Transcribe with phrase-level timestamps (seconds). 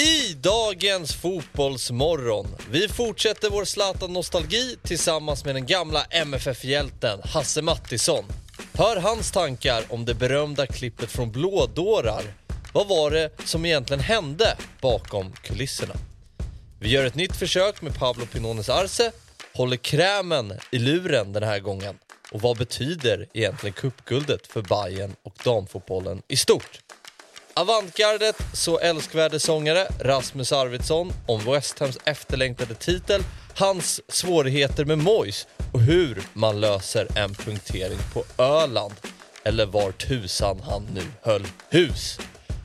[0.00, 2.46] I dagens Fotbollsmorgon.
[2.70, 8.24] Vi fortsätter vår Zlatan-nostalgi tillsammans med den gamla MFF-hjälten Hasse Mattisson.
[8.74, 12.22] Hör hans tankar om det berömda klippet från Blådårar.
[12.72, 15.94] Vad var det som egentligen hände bakom kulisserna?
[16.78, 19.12] Vi gör ett nytt försök med Pablo Pinones Arce,
[19.54, 21.98] håller krämen i luren den här gången.
[22.32, 26.80] Och vad betyder egentligen cupguldet för Bayern och damfotbollen i stort?
[27.54, 33.22] Avantgardet, så älskvärde sångare Rasmus Arvidsson om West Hams efterlängtade titel,
[33.56, 38.94] hans svårigheter med Mois och hur man löser en punktering på Öland.
[39.44, 42.18] Eller var tusan han nu höll hus.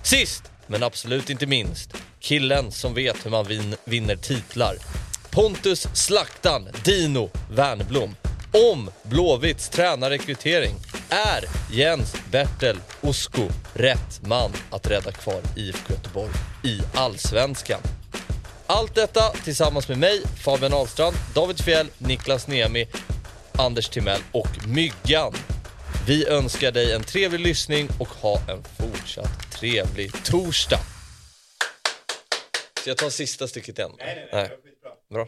[0.03, 4.75] Sist, men absolut inte minst, killen som vet hur man vin vinner titlar.
[5.31, 8.15] Pontus Slaktan Dino Wernbloom
[8.51, 10.75] om Blåvitts tränarrekrytering.
[11.09, 16.31] Är Jens Bertel Osko rätt man att rädda kvar IFK Göteborg
[16.63, 17.81] i Allsvenskan?
[18.67, 22.87] Allt detta tillsammans med mig, Fabian Ahlstrand, David Fjell, Niklas Niemi,
[23.51, 25.33] Anders Timell och Myggan.
[26.07, 30.79] Vi önskar dig en trevlig lyssning och ha en fortsatt trevlig torsdag.
[32.79, 33.91] Ska jag ta sista stycket igen?
[33.97, 34.49] Nej, nej, nej.
[35.13, 35.27] Bra.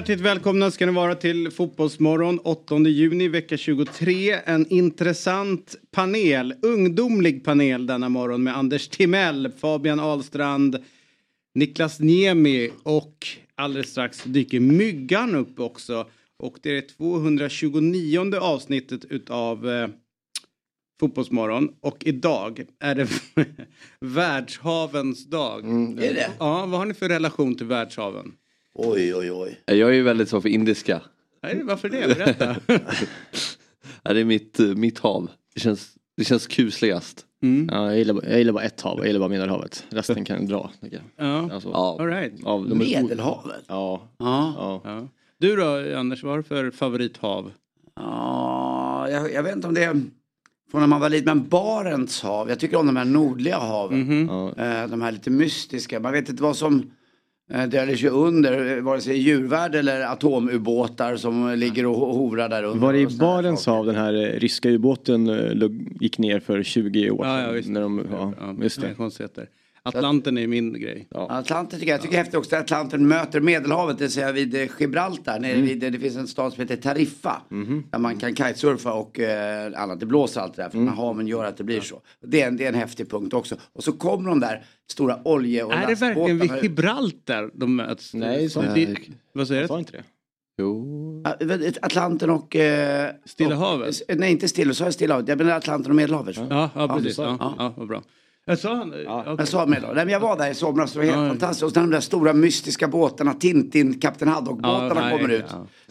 [0.00, 4.32] Hjärtligt välkomna ska ni vara till Fotbollsmorgon 8 juni vecka 23.
[4.44, 10.84] En intressant panel, ungdomlig panel denna morgon med Anders Timell, Fabian Ahlstrand,
[11.54, 16.06] Niklas Niemi och alldeles strax dyker Myggan upp också.
[16.38, 19.88] Och det är det 229 avsnittet utav eh,
[21.00, 23.08] Fotbollsmorgon och idag är det
[24.00, 25.64] världshavens dag.
[26.02, 26.30] Är det?
[26.38, 28.32] Ja, vad har ni för relation till världshaven?
[28.74, 29.60] Oj, oj, oj.
[29.66, 31.00] Jag är ju väldigt så för indiska.
[31.42, 32.14] Nej, varför det?
[32.18, 32.56] Berätta.
[34.02, 35.30] Ja, det är mitt, mitt hav.
[35.54, 37.24] Det känns, det känns kusligast.
[37.42, 37.68] Mm.
[37.72, 39.84] Ja, jag, gillar, bara- jag gillar bara ett hav, jag gillar bara Medelhavet.
[39.90, 40.70] Resten kan jag dra.
[40.80, 41.00] jag.
[41.16, 42.44] Ja, Alltså, all right.
[42.44, 43.64] av de- Medelhavet?
[43.68, 44.54] Ja, Ja.
[44.58, 44.80] ja.
[44.84, 45.08] Ja.
[45.38, 47.52] Du då, Anders, vad har du för favorithav?
[47.96, 50.00] ja jag, jag vet inte om det är
[50.70, 52.48] från när man var liten, men Barents hav.
[52.48, 54.28] Jag tycker om de här nordliga haven.
[54.30, 54.48] Ja.
[54.64, 56.00] Eh, de här lite mystiska.
[56.00, 56.90] Man vet inte vad som
[57.50, 62.62] döljer sig under, eh, vare sig djurvärld eller atomubåtar som ligger och ho- hovrar där
[62.62, 62.80] under.
[62.80, 67.10] Var det i Barents hav den här eh, ryska ubåten eh, gick ner för 20
[67.10, 67.54] år Ja, ja, sedan?
[67.54, 67.68] visst.
[67.68, 68.88] När de, ja, just inga
[69.34, 69.46] det.
[69.82, 71.08] Atlanten är min grej.
[71.10, 74.32] Atlanten tycker jag, jag tycker är häftigt också att Atlanten möter Medelhavet, det vill säga
[74.32, 75.38] vid eh, Gibraltar.
[75.40, 75.66] Nere Mm.
[75.66, 77.42] vid, det finns en stad som heter Tariffa.
[77.48, 77.84] Mhm.
[77.90, 80.00] Där man kan kitesurfa och eh, annat.
[80.00, 80.88] Det blåser allt det där för Mm.
[80.88, 82.00] här haven gör att det blir så.
[82.26, 83.56] Det är, en, det är en häftig punkt också.
[83.72, 86.52] Och så kommer de där stora olje och Är det verkligen vid.
[86.62, 88.14] Gibraltar de möts?
[88.14, 88.96] Nej, så- det-
[89.32, 89.80] Vad säger Jag sa du?
[89.80, 90.04] inte det.
[90.58, 91.22] Jo.
[91.24, 91.36] Ja,
[91.82, 92.56] Atlanten och...
[92.56, 93.94] Eh, Stilla och- havet?
[94.08, 95.28] eh, Nej, inte Stilla, så är Stilla havet.
[95.28, 96.36] Jag menar Atlanten och Medelhavet.
[96.50, 97.16] Ja, ja precis.
[97.16, 97.54] du Ja, ja.
[97.58, 98.02] ja, vad bra.
[98.46, 98.94] Jag sa han?
[99.04, 99.34] Ja.
[99.38, 99.96] Jag sa Medelhavet.
[99.96, 101.28] Nej, men jag var där i somras det var helt Ja.
[101.28, 101.62] fantastiskt.
[101.62, 105.44] Och sen de där stora mystiska båtarna, Tintin, Kapten Haddock-båtarna Ja, kommer ut.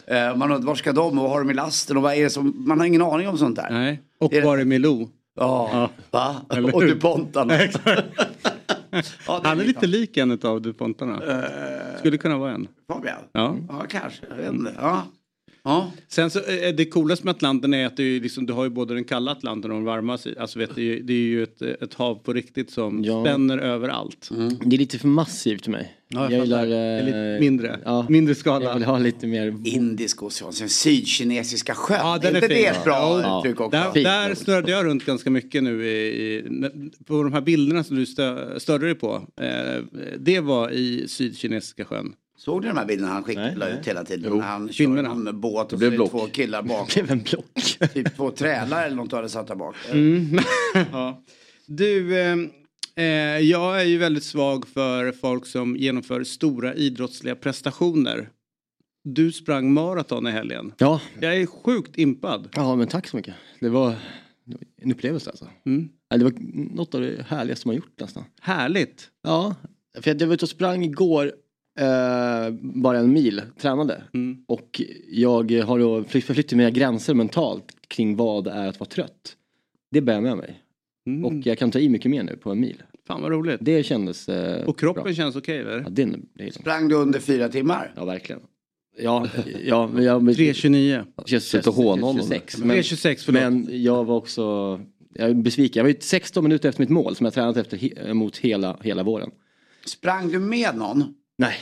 [0.06, 0.16] ja.
[0.16, 2.22] Eh, man undrar, var ska de och vad har de i lasten och vad är
[2.24, 2.64] det som...
[2.66, 3.70] Man har ingen aning om sånt där.
[3.70, 4.02] Nej.
[4.20, 5.08] Och Det är- var är Milou?
[5.36, 6.36] Ja, va?
[6.50, 6.80] Eller och?
[6.86, 7.54] DuPontarna.
[7.62, 7.70] ja,
[9.42, 11.22] det Han är lite lik en av DuPontarna.
[11.98, 12.68] Skulle kunna vara en.
[12.88, 13.14] Fabian?
[13.32, 13.56] Ja.
[13.68, 14.20] Ja, kanske.
[14.30, 14.72] Jag vet inte.
[14.80, 15.02] Ja.
[15.64, 15.92] Ja.
[16.08, 18.70] Sen så är det coolaste med Atlanten är att du, är liksom, du har ju
[18.70, 20.42] både den kalla Atlanten och den varma sidan.
[20.42, 23.24] Alltså vet du, det är ju ett, ett hav på riktigt som Ja.
[23.24, 24.28] spänner överallt.
[24.64, 25.96] Det är lite för massivt för mig.
[26.08, 26.66] Ja, jag jag gillar...
[26.66, 27.80] Det är lite eh, mindre.
[27.84, 28.74] Ja, Mindre jag skala.
[28.74, 29.54] vill ha lite mer...
[29.64, 31.96] Indisk ocean, sen sydkinesiska sjön.
[32.00, 33.38] Ja, den är inte det ett bra Ja.
[33.38, 33.78] uttryck också?
[33.94, 36.42] Där, där snurrade jag runt ganska mycket nu i, i,
[37.06, 39.26] på de här bilderna som du stö, störde dig på.
[39.40, 39.82] Eh,
[40.18, 42.12] det var i Sydkinesiska sjön.
[42.44, 44.30] Såg du de här bilderna han skickade Nej, ut hela tiden?
[44.32, 45.08] Jo, när han filmerna.
[45.08, 46.10] kör någon båt och så blev är det block.
[46.10, 46.86] två killar Det bakom.
[46.94, 47.54] blev en block.
[47.94, 49.74] typ två trälar eller något hade satt där bak.
[50.92, 51.22] ja.
[51.66, 52.36] Du, eh,
[52.96, 58.28] eh, jag är ju väldigt svag för folk som genomför stora idrottsliga prestationer.
[59.04, 60.72] Du sprang maraton i helgen.
[60.78, 62.48] Ja, Jag är sjukt impad.
[62.54, 63.34] ja, men tack så mycket.
[63.60, 63.94] Det var
[64.44, 65.48] det en upplevelse alltså.
[65.66, 65.88] Mm.
[66.08, 66.32] Ja, Det var
[66.76, 68.24] något av det härligaste man gjort nästan.
[68.40, 69.08] Härligt.
[69.22, 69.54] Ja,
[70.00, 71.32] för jag var ute och sprang igår
[71.80, 74.02] eh, bara en mil, tränade.
[74.14, 74.38] Mm.
[74.48, 78.88] Och jag har då fly- förflyttat mina gränser mentalt kring vad det är att vara
[78.90, 79.36] trött.
[79.90, 80.62] Det bär jag med mig.
[81.06, 81.24] Mm.
[81.24, 82.82] Och jag kan ta i mycket mer nu på en mil.
[83.06, 83.58] Fan vad roligt.
[83.60, 85.12] Det kändes eh, Och kroppen bra.
[85.12, 85.80] känns okej eller?
[85.80, 87.92] Ja, det, Sprang du under fyra timmar?
[87.96, 88.40] ja, verkligen.
[88.98, 89.28] Ja,
[89.64, 90.22] ja, men jag...
[90.22, 91.38] 3.29.
[91.40, 92.16] Sluta håna honom.
[92.28, 93.42] 26, men, 3.26 förlåt.
[93.42, 94.42] men jag var också
[95.14, 95.80] jag är besviken.
[95.80, 98.76] Jag var ju 16 minuter efter mitt mål som jag tränat efter he, mot hela,
[98.82, 99.30] hela våren.
[99.86, 101.14] Sprang du med någon?
[101.40, 101.54] Nej.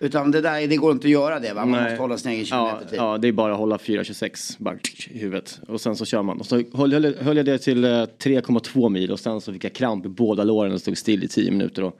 [0.00, 1.60] Utan det där, det går inte att göra det va?
[1.66, 1.82] Man Nej.
[1.90, 2.98] måste hålla sin egen Ja, kilometer tid.
[2.98, 4.74] ja, det är bara att hålla 4.26 bara
[5.10, 5.60] i huvudet.
[5.68, 6.40] Och sen så kör man.
[6.40, 9.64] Och så höll, höll, höll jag det till eh, 3,2 mil och sen så fick
[9.64, 11.84] jag kramp i båda låren och stod still i 10 minuter.
[11.84, 11.98] Och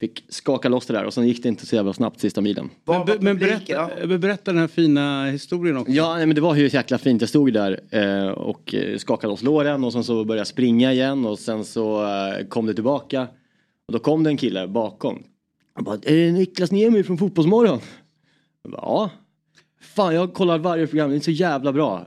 [0.00, 2.70] fick skaka loss det där och sen gick det inte så jävla snabbt sista milen.
[2.84, 5.92] Men, be- men berätta, men berätta den här fina historien också.
[5.92, 7.22] Ja, nej, men det var ju jäkla fint.
[7.22, 10.92] Jag stod där eh, och eh, skakade loss låren och sen så började jag springa
[10.92, 13.22] igen och sen så eh, kom det tillbaka.
[13.86, 15.22] Och då kom det en kille bakom.
[15.78, 17.80] Han bara, är det Niklas Niemi från Fotbollsmorgon?
[18.62, 19.10] Jag bara, ja.
[19.80, 22.06] Fan, jag kollar varje program, det är så jävla bra.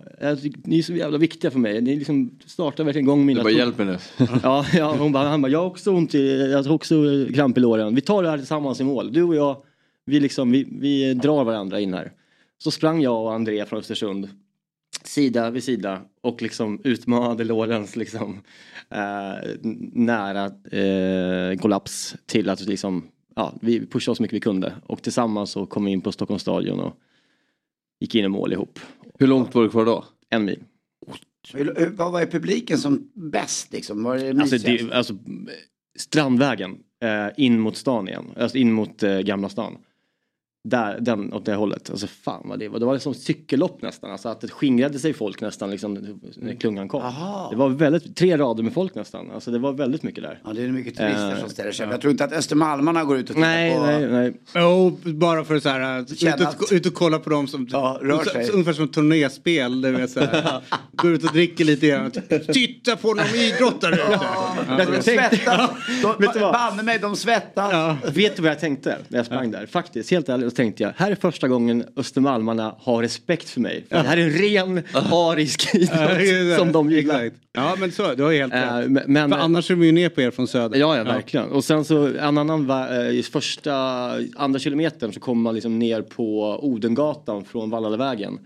[0.64, 1.82] Ni är så jävla viktiga för mig.
[1.82, 3.98] Ni liksom startar verkligen igång mina Du bara hjälp mig nu.
[4.44, 6.96] Ja, ja hon bara, han bara, jag har också ont i, jag har också
[7.34, 7.96] kramp i låren.
[7.96, 9.14] Vi tar det här tillsammans i mål.
[9.14, 9.64] Du och jag,
[10.06, 12.12] vi liksom, vi, vi drar varandra in här.
[12.58, 14.30] Så sprang jag och André från Östersund
[15.04, 18.42] sida vid sida och liksom utmanade Lorentz liksom
[18.90, 19.50] eh,
[19.94, 23.04] nära eh, kollaps till att liksom,
[23.36, 26.42] ja, vi pushade så mycket vi kunde och tillsammans så kom vi in på Stockholms
[26.42, 26.94] stadion och
[28.00, 28.80] gick in i mål ihop.
[29.20, 30.06] Hur långt var det kvar då?
[30.30, 30.64] En mil.
[31.92, 34.04] Vad var publiken som bäst liksom?
[34.04, 35.18] Var det Alltså, det, alltså
[35.96, 39.78] Strandvägen eh, in mot stan igen, alltså in mot eh, Gamla stan.
[40.64, 41.90] Där, den åt det hållet.
[41.90, 42.80] Alltså fan vad det var.
[42.80, 44.12] Det var som cykellopp nästan.
[44.12, 47.02] Alltså att det skingrade sig folk nästan liksom när klungan kom.
[47.02, 47.48] Aha.
[47.52, 49.32] Det var väldigt, tre rader med folk nästan.
[49.32, 50.42] Alltså det var väldigt mycket där.
[50.46, 51.88] Ja, det är mycket turister Eh, som ställer sig.
[51.92, 53.86] Jag tror inte att Östermalmarna går ut och tittar Nej, på...
[53.86, 54.34] nej, nej.
[54.56, 57.68] Jo, bara för att så här, ut, Känna och, ut och kolla på dem som
[57.72, 58.46] Ja, rör sig.
[58.46, 59.82] så, ungefär som ett turnéspel.
[59.82, 60.62] Du vet, så här,
[60.92, 62.12] går ut och dricker lite grann.
[62.54, 64.92] Titta på någon idrottare ute.
[64.92, 65.72] De svettas.
[66.02, 66.54] De, vad?
[66.54, 67.98] banne mig, de svettas.
[68.14, 69.66] Vet du vad jag tänkte när jag sprang där?
[69.66, 73.86] Faktiskt, helt ärligt, så tänkte jag, här är första gången Östermalmarna har respekt för mig.
[73.90, 77.24] För Det här är en ren arisk idrott som de gillar.
[77.24, 77.42] Exakt.
[77.54, 78.92] Ja, men så, du har helt Eh, rätt.
[78.92, 80.80] men- men- För annars är de ju ner på er från söder.
[80.80, 81.46] Ja, ja, verkligen.
[81.52, 83.74] Och sen så en annan, eh, i första,
[84.36, 88.40] andra kilometern så kommer man liksom ner på Odengatan från Vallalavägen.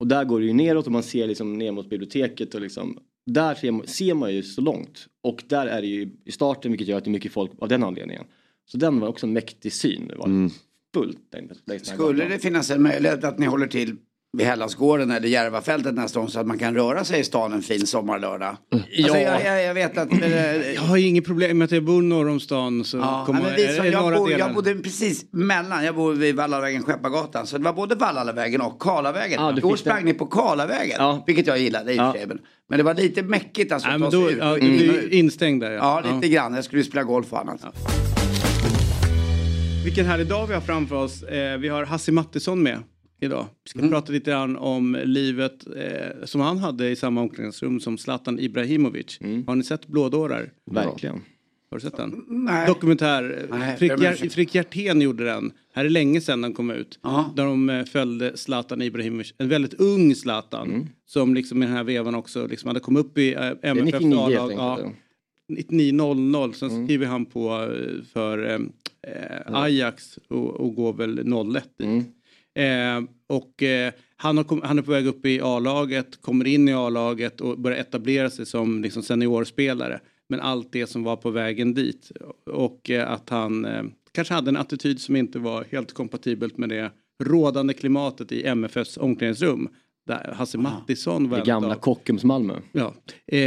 [0.00, 2.98] Och där går det ju neråt och man ser liksom ner mot biblioteket och liksom
[3.26, 5.06] där ser man, ser man ju så långt.
[5.22, 7.68] Och där är det ju i starten vilket gör att det är mycket folk av
[7.68, 8.24] den anledningen.
[8.70, 10.06] Så den var också en mäktig syn.
[10.08, 10.52] Det var fullt längs
[10.94, 13.96] här Skulle det finnas en möjlighet att ni håller till
[14.38, 17.62] vid Hellasgården eller Järvafältet nästa gång så att man kan röra sig i stan en
[17.62, 18.56] fin sommarlördag?
[18.72, 20.12] Alltså, jag, jag, jag vet att...
[20.12, 22.84] eh, Jag har ju inget problem med att jag bor norr om stan.
[22.84, 25.94] Så Ja, kommer, men vi, är som det jag, bor, jag bodde precis mellan, jag
[25.94, 27.46] bor vid Vallavägen, Skeppargatan.
[27.46, 29.42] Så det var både Vallavägen och Karlavägen.
[29.42, 31.24] Ja, du då sprang ni på Karlavägen, Ja.
[31.26, 32.12] vilket jag gillade i och Ja.
[32.12, 32.28] för sig.
[32.28, 32.38] Men-
[32.68, 34.38] Men det var lite mäckigt alltså Nej, men ta då, sig ut.
[34.42, 36.54] ja, du in och är instängd där Ja, lite grann.
[36.54, 37.60] Jag skulle spela golf och annat.
[39.84, 41.22] Vilken härlig dag vi har framför oss.
[41.22, 42.82] Eh, vi har Hassi Mattisson med
[43.20, 43.46] idag.
[43.64, 43.90] Vi ska Mm.
[43.90, 49.18] prata lite grann om livet eh, som han hade i samma omklädningsrum som Zlatan Ibrahimovic.
[49.20, 49.46] Mm.
[49.46, 50.52] Har ni sett Blådårar?
[50.70, 51.20] Verkligen.
[51.70, 52.24] Har du sett den?
[52.28, 52.66] Nej.
[52.66, 53.46] Dokumentär.
[53.50, 53.76] Nej,
[54.30, 55.52] Frick, Hjertén gjorde den.
[55.74, 56.98] Här är länge sedan den kom ut.
[57.02, 57.32] Ja.
[57.36, 59.34] Där de eh, följde Zlatan Ibrahimovic.
[59.38, 60.68] En väldigt ung Zlatan.
[60.70, 60.86] Mm.
[61.06, 63.70] Som liksom i den här vevan också liksom hade kommit upp i eh, Det är
[63.70, 64.80] MFF 99 helt A-lag.
[64.80, 64.92] Ja.
[65.50, 66.52] 99.00.
[66.52, 68.58] Sen skriver han på eh, för eh,
[69.46, 71.18] Ajax och, och går väl
[71.56, 72.06] 01 dit.
[72.54, 76.72] Eh, och eh, han, har han är på väg upp i A-laget, kommer in i
[76.72, 80.00] A-laget och börjar etablera sig som liksom, seniorspelare.
[80.28, 82.12] Men allt det som var på vägen dit.
[82.46, 86.68] Och eh, att han eh, kanske hade en attityd som inte var helt kompatibelt med
[86.68, 86.90] det
[87.22, 89.68] rådande klimatet i MFFs omklädningsrum.
[90.10, 92.54] Där Hasse Mattisson var Det gamla av- Kockums Malmö.
[92.72, 92.94] Ja.
[93.36, 93.40] Eh,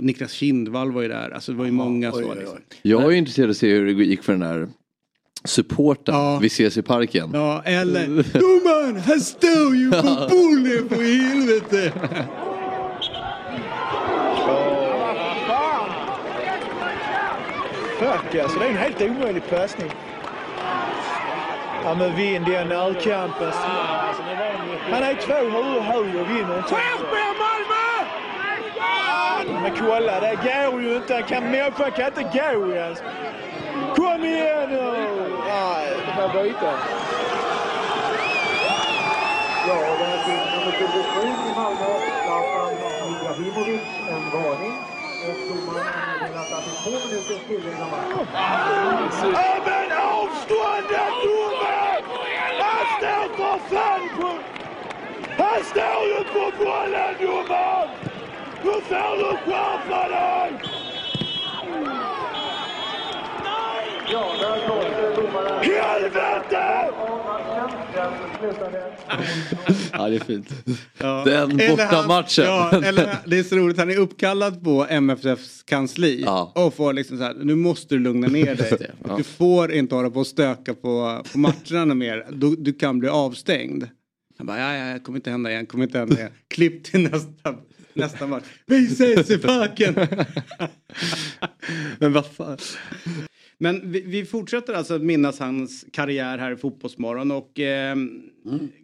[0.00, 1.30] Niklas Kindvall var ju där.
[1.30, 2.30] Alltså det var ju många Oj, så.
[2.30, 2.58] oj, Liksom.
[2.82, 4.68] Jag är ju intresserad av att se hur det gick för den här
[5.44, 6.14] supporten.
[6.14, 6.38] Ja.
[6.42, 7.30] Vi ses i parken.
[7.32, 8.06] Ja, eller
[8.38, 11.92] domaren, han står ju på bollen för helvete.
[17.98, 19.90] Fuck alltså, det är en helt omöjlig passning.
[21.86, 23.52] Ja men vinn den närkampen.
[24.90, 26.68] Han är två huvud höger och vinner inte.
[26.68, 27.88] Tvärspel Malmö!
[29.62, 31.22] Men kolla, det går ju inte.
[31.22, 33.02] Kan, människan kan inte gå ens.
[33.96, 34.82] Kom igen nu!
[35.48, 36.72] Nej, det får byta.
[39.68, 41.92] Ja, det här finns nummer 27 i Malmö,
[42.24, 42.72] Zlatan
[43.10, 44.76] Ibrahimovic, en varning.
[45.26, 45.86] Och domaren
[46.20, 48.26] meddelat att det är två minuters tillägg av matchen.
[49.32, 52.02] Ja men avståndet domaren!
[52.60, 54.28] Han står för fan på...
[55.42, 57.88] Han står ju på bollen domaren!
[58.64, 60.52] Nu får du skärpa dig!
[65.62, 66.90] Helvete!
[69.92, 70.48] Ja, det är fint.
[70.98, 71.22] Ja.
[71.24, 72.44] Den bortamatchen.
[72.44, 76.52] Ja, eller, det är så roligt, han är uppkallad på MFFs kansli Ja.
[76.54, 78.90] och får liksom så här, nu måste du lugna ner dig.
[79.08, 79.16] Ja.
[79.16, 83.08] Du får inte hålla på och stöka på, på matcherna mer, du, du kan bli
[83.08, 83.84] avstängd.
[84.38, 86.32] Han bara, ja, ja, ja, kommer inte hända igen, kommer inte hända igen.
[86.48, 87.54] Klipp till nästa,
[87.92, 88.44] nästa match.
[88.66, 89.94] Vi ses i parken!
[91.98, 92.58] Men vad fan.
[93.58, 97.96] Men vi, vi fortsätter alltså att minnas hans karriär här i Fotbollsmorgon och eh,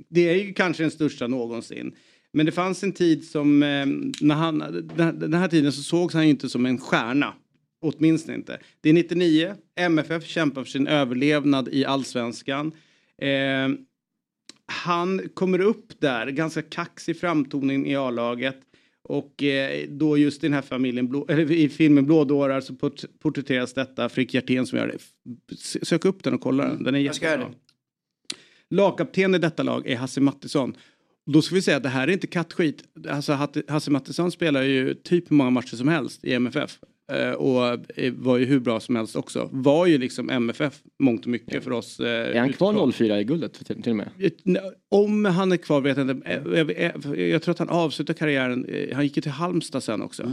[0.08, 1.94] det är ju kanske den största någonsin.
[2.32, 3.86] Men det fanns en tid som, eh,
[4.20, 4.58] när han,
[4.96, 7.34] den, den här tiden så sågs han ju inte som en stjärna.
[7.82, 8.58] Åtminstone inte.
[8.80, 12.72] Det är 99, MFF kämpar för sin överlevnad i allsvenskan.
[13.22, 13.68] Eh,
[14.72, 18.56] han kommer upp där, ganska kaxig framtoning i A-laget.
[19.02, 23.00] Och eh, då just i den här familjen, blå, eller i filmen Blådårar så port,
[23.22, 24.08] porträtteras detta.
[24.08, 25.56] Frick Hjertén som gör det.
[25.82, 27.50] Sök upp den och kolla den, den är jättebra.
[28.70, 30.76] Lagkapten i detta lag är Hasse Mattisson.
[31.26, 32.84] Då ska vi säga att det här är inte kattskit.
[33.08, 33.32] Alltså
[33.68, 36.78] Hasse Mattisson spelar ju typ hur många matcher som helst i MFF.
[37.12, 37.64] Eh, och
[37.98, 39.48] eh, var ju hur bra som helst också.
[39.52, 42.00] Var ju liksom MFF mångt och mycket för oss.
[42.00, 42.74] eh, Är han utifrån.
[42.74, 44.08] kvar 04 i guldet till, till och med?
[44.90, 47.20] Om han är kvar vet jag inte.
[47.22, 48.66] Jag, tror att han avslutar karriären.
[48.94, 50.32] Han gick ju till Halmstad sen också.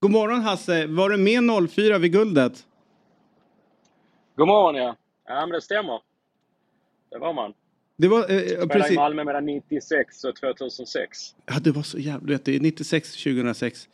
[0.00, 0.86] God morgon Hasse.
[0.86, 2.66] Var du med 04 vid guldet?
[4.36, 4.96] God morgon ja.
[5.28, 6.00] Ja men det stämmer.
[7.10, 7.52] Det var man.
[7.96, 8.96] Det var eh, Spelade i precis.
[8.96, 11.34] Malmö mellan 96 och 2006.
[11.46, 12.26] Ja, det var så jävla...
[12.26, 13.88] du vet, Det är 96, 2006.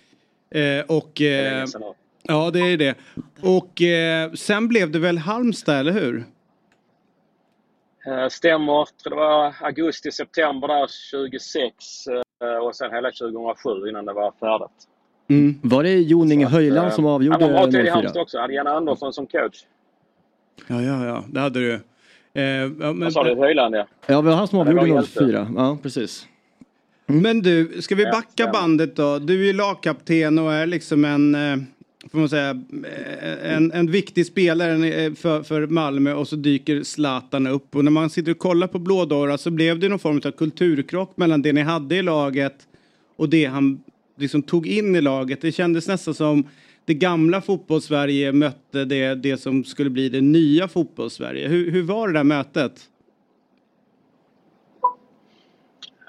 [0.51, 1.13] Eh, och...
[1.15, 1.93] Det är Eh.
[2.29, 2.95] Ja, det är det.
[3.43, 6.25] Och eh, sen blev det väl Halmstad, eller hur?
[8.07, 8.87] Eh, Stämmer.
[9.05, 11.75] Det var augusti, september där 26
[12.43, 14.89] eh, och sen hela 2007 innan det var färdigt.
[15.63, 17.93] Var det Jon Inge Höjland eh, som Han avgjorde var bra tid i 04?
[17.95, 18.39] Halmstad också.
[18.39, 19.57] Hade Janne Andersson som coach.
[20.67, 21.25] Ja, ja, ja.
[21.29, 21.73] Det hade du.
[21.75, 23.35] Eh, ja, men, Vad sa du?
[23.35, 23.87] Höjland ja.
[24.07, 25.25] Ja, det var han som Ja, var avgjorde hjälte.
[25.25, 25.49] 04.
[25.57, 26.27] Ja, precis.
[27.07, 29.19] men du, ska vi Ja, backa bandet då?
[29.19, 31.67] Du är ju lagkapten och är liksom en...
[32.11, 36.83] Får man säga, eh, en, en viktig spelare eh, för, för Malmö och så dyker
[36.83, 37.77] Zlatan upp.
[37.77, 41.17] Och när man sitter och kollar på Blådåra så blev det någon form av kulturkrock
[41.17, 42.69] mellan det ni hade i laget
[43.17, 43.83] och det han
[44.17, 45.41] liksom tog in i laget.
[45.41, 46.49] Det kändes nästan som
[46.85, 51.49] det gamla fotbollssverige mötte det, det som skulle bli det nya fotbollssverige.
[51.49, 52.89] Hur, hur var det där mötet?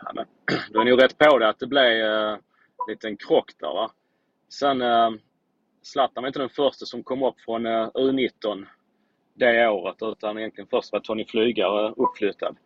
[0.08, 0.26] ja men,
[0.72, 2.40] du är nog rätt på det att det blev eh, en
[2.88, 3.92] liten krock där va.
[4.50, 4.82] Sen
[5.88, 8.66] Zlatan var inte den första som kom upp från eh, U19
[9.34, 12.58] det året utan egentligen först var Tony Flygare uppflyttad.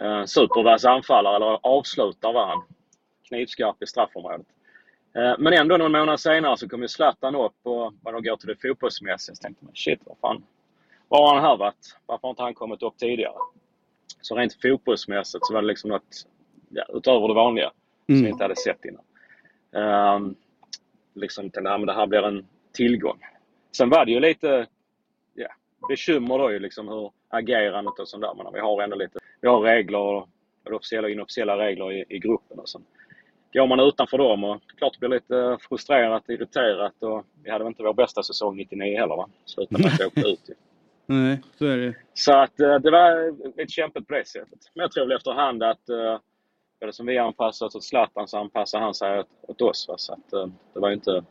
[0.00, 2.62] Eh, supervass anfallare, eller avslutare var han.
[3.28, 4.46] Knivskarp i straffområdet.
[5.14, 8.48] Eh, men ändå någon månad senare så kom ju Zlatan upp och de går till
[8.48, 10.44] det fotbollsmässiga så tänkte man shit vad fan.
[11.08, 11.96] Var har han här varit?
[12.06, 13.34] Varför har inte han kommit upp tidigare?
[14.20, 16.26] Så rent fotbollsmässigt så var det liksom något
[16.68, 17.70] ja, utöver det vanliga
[18.06, 18.24] som Mm.
[18.24, 19.04] vi inte hade sett innan.
[20.14, 20.36] Um,
[21.14, 23.18] liksom tänkte men det här blir en tillgång.
[23.76, 24.66] Sen var det ju lite
[25.34, 25.48] ja,
[25.88, 28.34] bekymmer då ju liksom hur agerandet och sånt där.
[28.34, 30.28] Men vi har ändå lite, vi har regler, och
[30.72, 32.84] officiella och inofficiella regler i, i gruppen och sen
[33.52, 37.82] går man utanför dem och klart blir lite frustrerat, irriterat och vi hade väl inte
[37.82, 39.28] vår bästa säsong 99 heller va?
[39.44, 40.54] Slutade med att vi åkte ut ju.
[41.06, 41.94] Nej, så är det.
[42.14, 44.58] Så att eh, det var lite kämpigt på det sättet.
[44.74, 45.88] Men jag tror väl efterhand att
[46.82, 49.88] eh, det som vi anpassade oss åt Zlatan så anpassade han sig åt, åt oss.
[49.88, 49.94] Va?
[49.98, 51.24] Så att eh, det var ju inte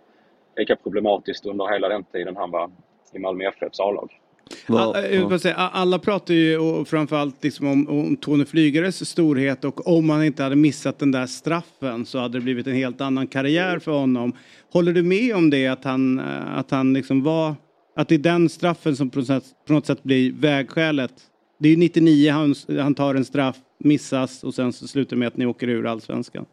[0.57, 2.71] lika problematiskt under hela den tiden han var
[3.13, 4.21] i Malmö FFs A-lag.
[4.67, 9.87] All, bara säga, alla pratar ju och framförallt liksom om, om Tony Flygares storhet och
[9.97, 13.27] om han inte hade missat den där straffen så hade det blivit en helt annan
[13.27, 14.33] karriär för honom.
[14.73, 17.55] Håller du med om det att han, eh, att han liksom var,
[17.95, 21.13] att det är den straffen som på något sätt, på något sätt blir vägskälet?
[21.59, 25.19] Det är ju 99 han, han tar en straff, missas och sen så slutar det
[25.19, 26.45] med att ni åker ur allsvenskan.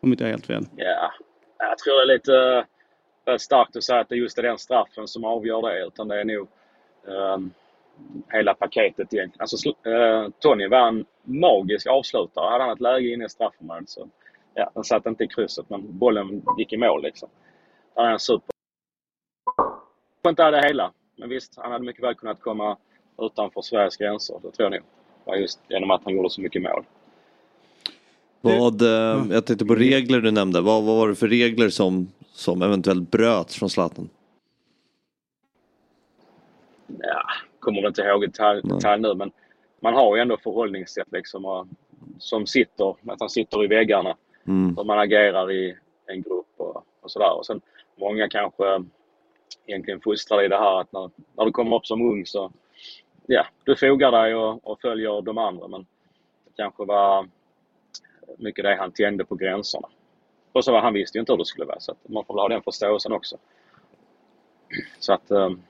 [0.00, 0.64] Om inte jag har helt fel.
[0.76, 1.12] Ja,
[1.58, 2.66] jag tror det är lite
[3.38, 5.86] starkt att säga att det just är den straffen som avgör det.
[5.86, 6.48] Utan det är nog
[7.04, 7.50] um,
[8.28, 9.40] hela paketet egentligen.
[9.40, 12.50] Alltså, uh, Tony var en magisk avslutare.
[12.50, 14.08] Hade han ett läge inne i straffområdet så
[14.54, 17.28] ja, den satt inte i krysset men bollen gick i mål liksom.
[17.94, 18.52] Han är en super.
[20.22, 20.92] Jag inte hade hela.
[21.16, 22.76] Men visst, han hade mycket väl kunnat komma
[23.18, 24.40] utanför Sveriges gränser.
[24.42, 24.82] Det tror jag nog.
[25.24, 26.84] Bara just genom att han gjorde så mycket mål.
[28.40, 30.60] Vad, eh, jag tänkte på regler du nämnde.
[30.60, 34.08] Vad, vad var det för regler som, som eventuellt bröts från Zlatan?
[37.02, 37.22] ja,
[37.60, 39.32] kommer väl inte ihåg i detalj, detalj nu, men
[39.80, 41.66] man har ju ändå förhållningssätt liksom och,
[42.18, 44.16] som sitter, att han sitter i väggarna.
[44.46, 44.76] Mm.
[44.76, 45.76] Hur man agerar i
[46.06, 47.38] en grupp och, och sådär.
[47.38, 47.60] Och sen
[47.96, 48.64] många kanske
[49.66, 52.52] egentligen fostrad i det här att när, när du kommer upp som ung så,
[53.26, 55.86] ja, du fogar dig och, och följer de andra men
[56.44, 57.28] det kanske var
[58.38, 59.88] mycket det han tände på gränserna.
[60.52, 62.34] Och så var han visste ju inte hur det skulle vara så att man får
[62.34, 63.36] väl ha den förståelsen också.
[64.98, 65.62] Så att, ehm,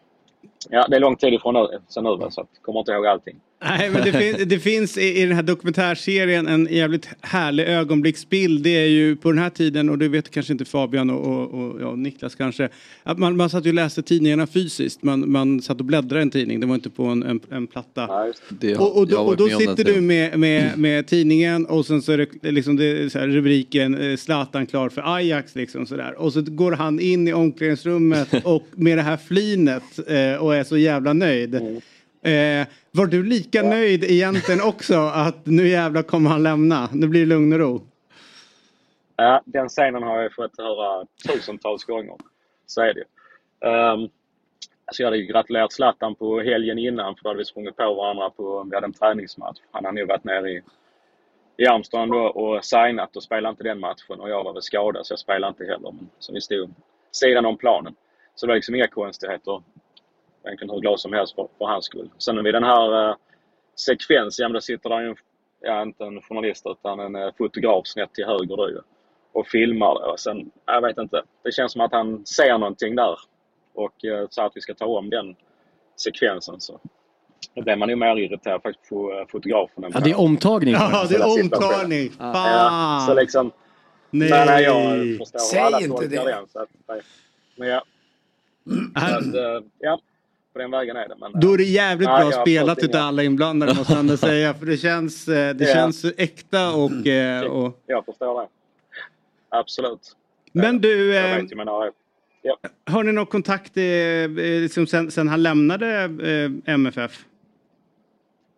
[0.71, 3.40] ja det är lång tid ifrån nu, sen nu så att kommer inte ihåg allting.
[3.64, 8.62] Nej, men det, fin det finns i, i den här dokumentärserien en jävligt härlig ögonblicksbild.
[8.62, 11.54] Det är ju på den här tiden, och det vet kanske inte Fabian och, och,
[11.54, 12.69] och ja, Niklas kanske,
[13.02, 15.02] att man, man satt ju och läste tidningarna fysiskt.
[15.02, 17.66] Man, man satt och bläddrade i en tidning, det var inte på en, en, en
[17.66, 18.09] platta.
[18.49, 22.12] Det, Och, och då, och då sitter du med, med, med tidningen och sen så
[22.12, 26.14] är det liksom det här rubriken eh, Zlatan klar för Ajax liksom sådär.
[26.19, 30.64] Och så går han in i omklädningsrummet och med det här flinet eh, och är
[30.64, 31.83] så jävla nöjd.
[32.23, 36.88] Eh, var du lika nöjd egentligen också att nu jävlar kommer han lämna?
[36.93, 37.81] Nu blir det lugn och ro.
[39.17, 42.17] Ja, den scenen har jag fått höra tusentals gånger.
[42.67, 43.05] Så är det.
[43.67, 44.09] Um,
[44.85, 48.31] alltså jag hade gratulerat Zlatan på helgen innan för då hade vi sprungit på varandra
[48.31, 49.59] på, vi hade en träningsmatch.
[49.71, 50.62] Han hade ju varit nere i,
[51.57, 55.07] i Amsterdam då och signat och spelade inte den matchen och jag var väl skadad
[55.07, 55.93] så jag spelade inte heller.
[55.93, 56.75] Men, så vi stod
[57.12, 57.95] sidan om planen.
[58.35, 59.62] Så det var liksom inga konstigheter.
[60.45, 62.11] Egentligen hur glad som helst för, för hans skull.
[62.19, 63.17] Sen vid den här uh,
[63.77, 65.17] sekvensen, ja, men då sitter där ju en,
[65.61, 68.81] ja, inte en journalist utan en uh, fotograf snett till höger då ju
[69.33, 70.07] och filmar det.
[70.13, 71.23] Och sen, jag vet inte.
[71.45, 73.17] Det känns som att han ser någonting där
[73.75, 75.37] och eh, sa att vi ska ta om den
[75.97, 76.61] sekvensen.
[76.61, 76.81] Så
[77.55, 79.85] då blev man ju mer irriterad faktiskt på eh, fotografen.
[79.95, 80.75] Ja, det är omtagning.
[80.75, 82.11] Ja, det är omtagning.
[82.19, 83.07] Ja, Fan!
[83.07, 83.53] så liksom,
[84.11, 84.31] Nej.
[84.31, 86.25] nej, nej, jag förstår Säg alla inte det.
[86.25, 86.49] den.
[86.49, 87.01] Så att, nej.
[87.57, 87.83] men ja.
[89.09, 90.01] Så att, eh, ja,
[90.52, 91.14] på den vägen är det.
[91.21, 94.16] Men, eh, Då är det jävligt nej, bra har spelat utav alla inblandade måste ändå
[94.28, 94.54] säga.
[94.54, 95.75] För det känns, eh, det Ja.
[95.75, 97.80] känns äkta och, eh, och...
[97.87, 98.49] Jag förstår det.
[99.49, 100.16] Absolut.
[100.52, 101.90] Men du, Jag eh, vet ju, men ja,
[102.42, 102.56] ja.
[102.87, 104.28] har ni någon kontakt eh, eh,
[104.62, 105.88] liksom sen, sen han lämnade
[106.66, 107.25] eh, MFF?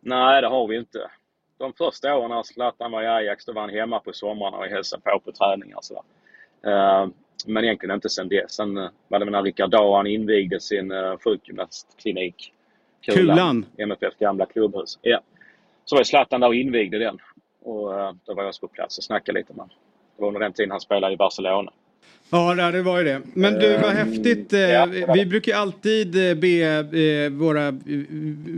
[0.00, 1.10] Nej, det har vi inte.
[1.58, 4.64] De första åren när Zlatan var i Ajax, då var han hemma på somrarna och
[4.64, 5.78] hälsade på på träningar.
[5.82, 6.04] Så.
[6.66, 7.08] Uh,
[7.46, 8.52] men egentligen inte sen dess.
[8.52, 12.52] Sen uh, var det när Rickard Dahan invigde sin uh, sjukgymnastklinik.
[13.06, 13.66] Kulan.
[13.78, 14.98] MFF gamla klubbhus.
[15.02, 15.20] Ja.
[15.84, 17.18] Så var ju Zlatan där och invigde den.
[17.62, 19.76] Och uh, då var jag också på plats och snackade lite med honom.
[20.16, 21.72] Det var under den tiden han spelade i Barcelona.
[22.30, 23.20] Ja, det var ju det.
[23.34, 24.52] Men du, vad häftigt.
[24.52, 27.74] eh, Vi brukar alltid eh, be eh, våra eh,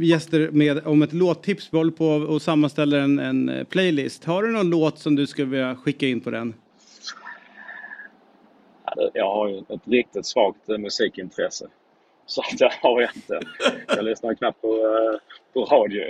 [0.02, 1.68] gäster med, om ett låttips.
[1.72, 4.24] Vi håller på och sammanställer en, en eh, playlist.
[4.24, 6.54] Har du någon låt som du skulle vilja skicka in på den?
[8.86, 11.66] Ja, det- Jag har ju ett riktigt svagt eh, musikintresse.
[12.26, 13.40] Så att det har jag inte.
[13.88, 15.20] Jag lyssnar knappt på, eh,
[15.54, 16.02] på radio.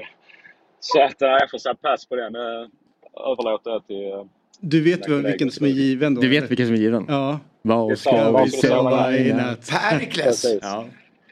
[0.80, 2.36] Så att eh, jag får säga pass på den.
[2.36, 4.28] Överlåter jag till...
[4.60, 6.20] Du vet väl vilken som är given då?
[6.20, 7.04] Du vet vilken som är given?
[7.08, 7.38] Ja.
[7.62, 9.70] Vad Det ska vi sova i i natt?
[9.90, 10.44] Perikles!
[10.62, 10.84] Ja.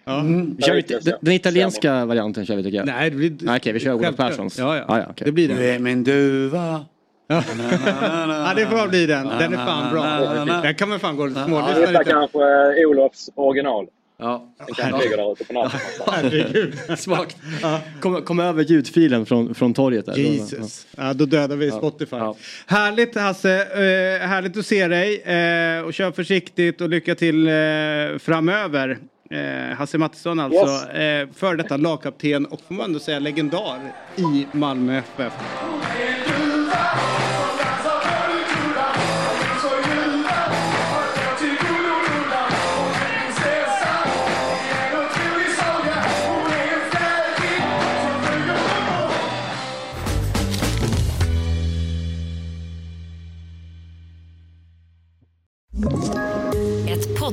[0.04, 0.22] Ja.
[0.56, 2.86] Vi kör den, italienska varianten kör vi tycker jag.
[2.86, 3.36] Nej, det blir...
[3.40, 4.16] Nej, okej, vi kör Olof.
[4.16, 4.58] Perssons.
[4.58, 4.84] Ja, ja.
[4.88, 5.24] Ja, ja, okej.
[5.24, 5.70] Det blir Du det.
[5.74, 6.84] är min duva.
[7.26, 7.42] Ja.
[8.56, 9.28] det får bli den.
[9.28, 10.02] Den är fan bra.
[10.62, 12.04] Den kan man fan gå och smålyssna lite.
[12.04, 13.86] kanske eh, Olofs original.
[14.16, 14.54] Ja.
[14.66, 15.80] Den kanske ligger där ute på natten.
[16.06, 16.74] Herregud.
[16.98, 17.36] Svagt.
[18.00, 20.16] Kom, kom över ljudfilen från, från torget där.
[20.16, 20.86] Jesus.
[20.96, 22.16] Ja, då dödar vi Spotify.
[22.16, 22.36] Ja.
[22.66, 23.54] Härligt Hasse.
[23.54, 25.22] Eh, härligt att se dig.
[25.22, 27.52] Eh, och kör försiktigt och lycka till eh,
[28.18, 28.98] framöver.
[29.76, 30.66] Hasse Mattisson alltså.
[30.66, 30.84] Yes.
[30.88, 33.78] Eh, för detta lagkapten och får man ändå säga legendar
[34.16, 35.32] i Malmö FF.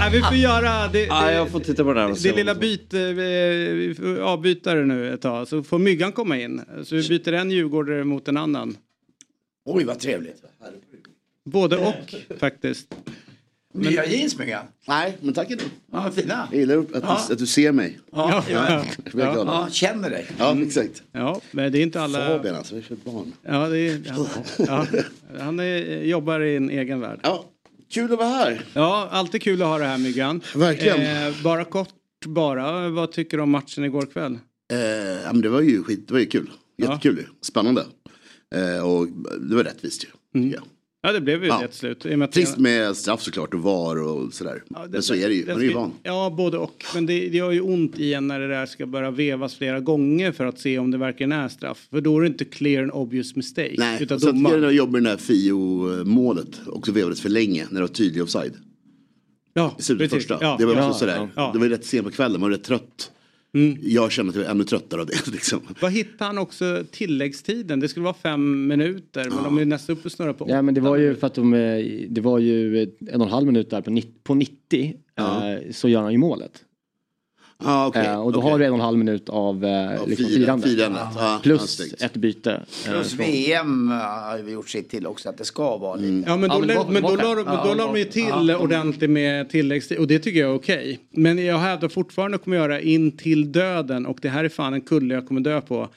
[0.00, 2.54] Nej, vi får göra det, Ja, det, jag får titta på den här det lilla
[2.54, 3.14] byte, eh,
[3.74, 5.48] vi får avbyta det nu ett tag.
[5.48, 6.62] Så får Myggan komma in.
[6.84, 8.76] Så vi byter en djurgårdare mot en annan.
[9.64, 10.42] Oj, vad trevligt.
[11.44, 12.94] Både och faktiskt.
[13.74, 14.64] Nya jeans, Myggan.
[14.88, 15.64] Nej, men tack ändå.
[15.92, 16.48] Ja, fina.
[16.50, 17.20] Jag gillar att, Ja.
[17.28, 17.98] du, att du ser mig.
[18.12, 19.22] Ja, Ja, ja.
[19.44, 20.26] Ja, känner dig.
[20.38, 21.02] Ja, exakt.
[21.12, 22.26] Ja, men det är inte alla...
[22.26, 23.32] Fabian alltså, vi är för barn.
[23.42, 24.26] Ja, det är, ja,
[24.58, 24.86] ja,
[25.40, 27.20] han är, jobbar i en egen värld.
[27.22, 27.44] Ja,
[27.90, 28.64] Kul att vara här.
[28.74, 30.40] Ja, alltid kul att ha det här Myggan.
[30.54, 31.26] Verkligen.
[31.28, 31.88] Eh, bara kort
[32.26, 34.38] bara, vad tycker du om matchen igår kväll?
[34.72, 34.78] Eh,
[35.24, 36.50] ja, men det var ju skit, det var ju kul.
[36.78, 37.24] Jättekul ju.
[37.42, 37.86] Spännande.
[38.54, 39.08] Eh, och
[39.40, 40.48] det var rättvist ju.
[40.48, 40.62] jag.
[41.06, 41.64] Ja, det blev ju Ja.
[41.64, 42.06] ett slut.
[42.06, 44.62] i med Trist med straff såklart och VAR och sådär.
[44.90, 45.92] men så är det ju, man är ju van.
[46.02, 46.84] Ja, både och.
[46.94, 49.80] Men det, det gör ju ont i en när det där ska börja vevas flera
[49.80, 51.86] gånger för att se om det verkligen är straff.
[51.90, 53.74] För då är det inte clear and obvious mistake.
[53.78, 56.60] Nej, Utan och sen jag det var jobbigt med det där FIO-målet.
[56.66, 58.52] Också vevades för länge när det var tydlig offside.
[59.54, 60.28] Ja, I slutet precis.
[60.28, 60.44] första.
[60.44, 60.56] Ja.
[60.58, 61.28] Det var också Ja, sådär.
[61.36, 61.50] ja.
[61.52, 63.10] Det var rätt sent på kvällen, man var rätt trött.
[63.82, 65.26] Jag kände att jag var ännu tröttare av det.
[65.32, 65.60] Liksom.
[65.80, 67.80] Vad hittade han också tilläggstiden?
[67.80, 70.74] Det skulle vara fem minuter men de är nästan uppe och snurrar på Ja men
[70.74, 73.70] det var ju för att de, eh, det var ju en och en halv minut
[73.70, 75.24] där på, nitt- på 90 eh,
[75.72, 76.52] så gör han ju målet.
[77.64, 80.26] Ah, okay, Eh, och då har du en och en halv minut av eh, liksom
[80.26, 80.68] fira- firande.
[80.68, 81.02] firandet.
[81.16, 82.52] Ja, Plus ett byte.
[82.52, 86.28] eh, Plus från- VM har ju gjort sitt till också att det ska vara lite.
[86.30, 89.10] Ja men då, men men då, la, de- Ja, då la de ju till ordentligt
[89.10, 90.98] med tilläggstid och det tycker jag är okej.
[91.10, 94.80] Men jag hävdar fortfarande kommer göra in till döden och det här är fan en
[94.80, 95.88] kulle jag kommer dö på.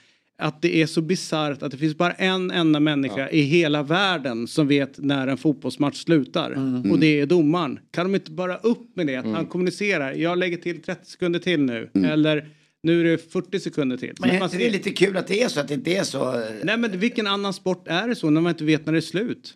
[0.42, 4.48] Att det är så bisarrt att det finns bara en enda människa i hela världen
[4.48, 6.52] som vet när en fotbollsmatch slutar.
[6.52, 6.92] Mm.
[6.92, 7.80] Och det är domaren.
[7.92, 9.16] Kan de inte bara upp med det?
[9.16, 10.14] Att han kommunicerar.
[10.14, 11.90] Jag lägger till 30 sekunder till nu.
[12.06, 12.48] Eller
[12.84, 14.14] nu är det 40 sekunder till.
[14.20, 16.04] Men är man ser- det lite kul att det är så att det inte är
[16.04, 16.44] så?
[16.64, 19.02] Nej men vilken annan sport är det så när man inte vet när det är
[19.02, 19.54] slut?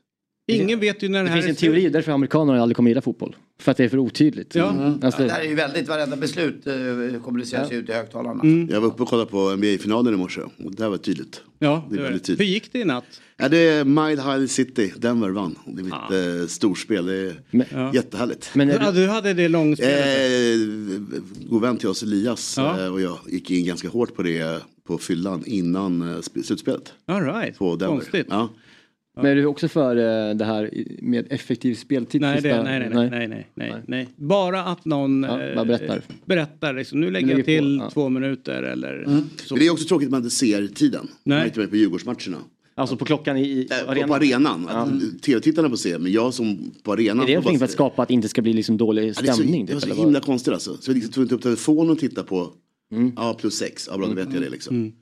[0.51, 1.71] Ingen vet ju när det Det här finns är en slut.
[1.73, 3.35] teori därför amerikanerna aldrig kommer gilla fotboll.
[3.59, 4.55] För att det är för otydligt.
[4.55, 4.95] Ja.
[5.03, 7.77] Alltså, Ja, det här är ju väldigt, varenda beslut eh, kommuniceras Ja.
[7.77, 8.43] ut i högtalarna.
[8.43, 8.69] Mm.
[8.71, 10.41] Jag var uppe och kollade på NBA-finalen i morse.
[10.41, 11.41] Och det här var tydligt.
[11.59, 12.39] Ja, Det är väldigt tydligt.
[12.47, 13.05] Hur gick det i natt?
[13.37, 15.55] Ja, det är Mile High City, Denver vann.
[15.65, 17.35] Det är mitt eh, storspel, det är
[17.71, 17.93] Ja.
[17.93, 18.49] jättehärligt.
[18.53, 20.17] Men är Ja, du, du hade det långspelet.
[20.19, 22.81] Eh, god vän till oss Elias Ja.
[22.83, 26.93] eh, och jag gick in ganska hårt på det på fyllan innan sp- slutspelet.
[27.05, 27.57] All right.
[27.57, 27.95] På Denver.
[27.97, 28.27] Konstigt.
[28.29, 28.49] Ja.
[29.15, 30.69] Men är du också för eh, det här
[31.01, 32.21] med effektiv speltid?
[32.21, 34.07] Nej, nej, nej, nej, nej, nej, nej, nej.
[34.15, 36.01] Bara att någon Ja, eh, bara berättar.
[36.25, 37.89] berättar liksom, nu lägger lägger jag till på, ja.
[37.89, 39.03] två minuter eller
[39.43, 39.53] så.
[39.55, 41.07] Men det är också tråkigt att man inte ser tiden.
[41.23, 41.47] Man är Nej.
[41.47, 42.37] inte med på Djurgårdsmatcherna.
[42.75, 44.09] Alltså på klockan i, i Eh, arenan?
[44.09, 44.67] På arenan.
[44.69, 47.29] Att Tv-tittarna får se, men jag som på arenan.
[47.29, 49.27] Är det film för att skapa att det inte ska bli liksom dålig Ja, det,
[49.27, 49.65] är så, stämning?
[49.65, 50.77] det var typ, så himla konstigt alltså.
[50.77, 52.51] Så jag liksom tog inte upp telefonen och tittade på,
[53.15, 54.93] ja plus sex, ja bra då vet jag det liksom.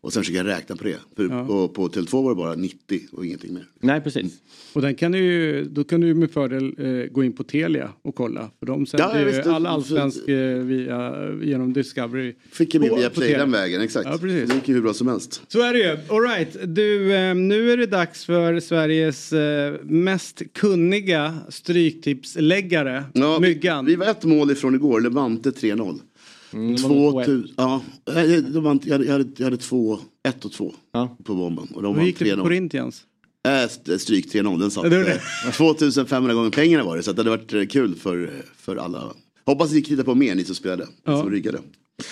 [0.00, 0.96] Och sen försöker jag räkna på det.
[1.16, 1.24] För.
[1.28, 1.46] Ja.
[1.46, 3.64] på, på Tele2 var det bara 90 och ingenting mer.
[3.80, 4.32] Nej, precis.
[4.72, 8.14] Och den kan du då kan du med fördel eh, gå in på Telia och
[8.14, 8.50] kolla.
[8.58, 12.34] För de sänder Ja, ju visst, all allsvensk eh, via, genom Discovery.
[12.52, 14.08] Fick jag med På- via Play den vägen, exakt.
[14.12, 14.48] Ja, precis.
[14.48, 15.42] Det gick ju hur bra som helst.
[15.48, 15.96] Så är det ju.
[16.08, 16.56] All right.
[16.74, 23.86] Du, eh, nu är det dags för Sveriges eh, mest kunniga stryktipsläggare, Ja, Myggan.
[23.86, 25.98] Vi var ett mål ifrån igår, Levante 3-0.
[26.52, 27.26] Mm, var Två två ett.
[27.28, 30.74] tu- ja, jag, de vann, jag, hade, jag, hade, jag hade två, ett och två
[30.92, 31.16] Ja.
[31.24, 31.68] på bomben.
[31.74, 32.42] Och de Hur gick det på 3-0.
[32.42, 33.02] Corinthians?
[33.48, 34.82] Äh, st- stryk 3-0, den satt.
[34.90, 35.20] Det var det.
[35.46, 39.12] eh, 2500 gånger pengarna var det, så det hade varit eh, kul för, för alla.
[39.46, 41.20] Hoppas ni kritar på mer, ni som spelade, Ja.
[41.20, 41.58] som riggade.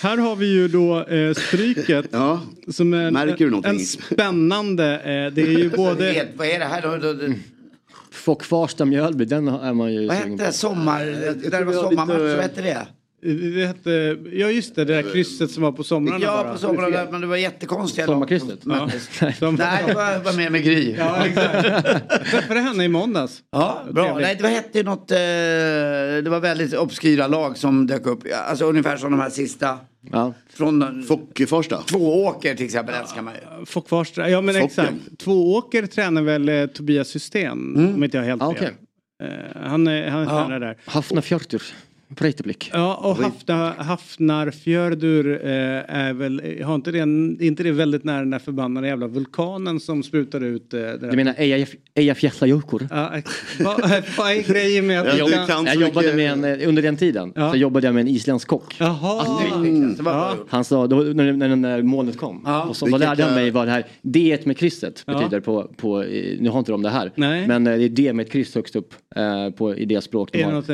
[0.01, 2.05] Här har vi ju då eh, stryket.
[2.11, 3.71] Ja, Som är en, Märker du någonting?
[3.79, 6.13] en spännande, eh, det är ju både...
[6.13, 7.13] Vet, vad är det här då?
[7.13, 7.33] då
[8.11, 10.53] Fock Farsta Mjölby, den är man ju vad hette det?
[10.53, 11.05] Sommar...
[11.05, 12.87] Där det var sommarmatch, lite- vad hette det?
[13.21, 16.53] Det hette, ja just det, det där krysset som var på somrarna Ja, bara.
[16.53, 18.61] på sommaren, där, men det var jättekonstiga Sommarkrysset?
[18.63, 18.89] som Ja.
[19.51, 20.95] Nej, det var, var med med Gry.
[20.97, 22.31] ja, exakt.
[22.31, 23.43] Träffade henne i måndags.
[23.51, 24.03] Ja, bra.
[24.03, 24.27] Trevligt.
[24.27, 25.17] Nej, det hette ju något, eh,
[26.23, 28.23] det var väldigt obskyra lag som dök upp.
[28.49, 29.77] Alltså ungefär som de här sista.
[30.11, 30.33] Ja.
[30.53, 31.81] Från Fock Farsta.
[31.81, 33.65] två åker till exempel älskar man ju.
[33.65, 34.65] Fock Farsta, ja men Focken.
[34.67, 35.19] exakt.
[35.19, 38.57] Tvååker tränar väl eh, Tobias System, om inte jag helt Ah, fel.
[38.57, 38.77] okej.
[39.23, 40.29] Eh, han är, han Ja.
[40.29, 40.77] tränare där.
[40.85, 41.61] Hafnarfjörtur,
[42.09, 42.69] Breiteblick.
[42.73, 45.49] Ja, och Hafna, Hafnarfjördur eh,
[45.97, 46.99] är väl, har inte det,
[47.45, 50.97] inte det väldigt nära den där förbannade jävla vulkanen som sprutar ut eh, det?
[51.11, 51.35] Du menar
[51.95, 52.87] Eyjafjallajökull?
[52.91, 53.11] Ja,
[54.17, 55.47] vad, är grejen med att Ja, du du kan...
[55.47, 57.51] kan Jag så jobbade med en, eh, under den tiden Ja.
[57.51, 58.75] så jobbade jag med en isländsk kock.
[58.79, 59.63] Jaha.
[59.63, 60.35] Det Ja.
[60.49, 62.63] Han sa, då, när, när, när molnet kom, Ja.
[62.63, 65.13] och så, då lärde han mig vad det här D med krysset Ja.
[65.13, 65.99] betyder på, på,
[66.39, 67.47] nu har inte de det här, Nej.
[67.47, 70.29] men eh, det är D med ett kryss högst upp eh, på, i det språk
[70.31, 70.55] de Är det har.
[70.55, 70.69] något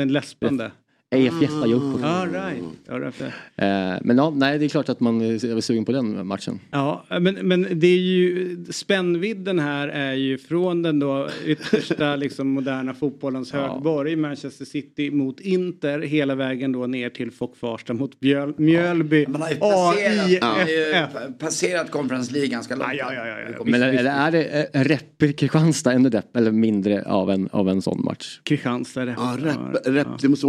[1.14, 1.46] läspande?
[1.46, 2.04] Eyjafjallajökull.
[2.04, 2.64] All right.
[2.86, 3.64] Ja.
[3.64, 6.60] Eh, men ja, nej det är klart att man är sugen på den matchen.
[6.70, 12.48] Ja, men, men det är ju spännvidden här är ju från den då yttersta liksom
[12.48, 18.20] moderna fotbollens högborg Manchester City mot Inter hela vägen då ner till Fock Farsta mot
[18.20, 21.38] Bjöl, Mjölby Man har ju passerat, AIFF.
[21.38, 22.90] passerat Conference League ganska långt.
[22.98, 23.64] Ja, ja, ja, ja, ja.
[23.64, 27.68] Men är, eller är det eh, Reppe Kristianstad ännu depp, eller mindre av en, av
[27.68, 28.40] en sån match?
[28.42, 29.04] Kristianstad.
[29.04, 30.46] Ja, rep, rep, det måste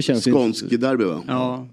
[0.00, 1.22] Reppe känns skånsk derby va?
[1.26, 1.68] Ja.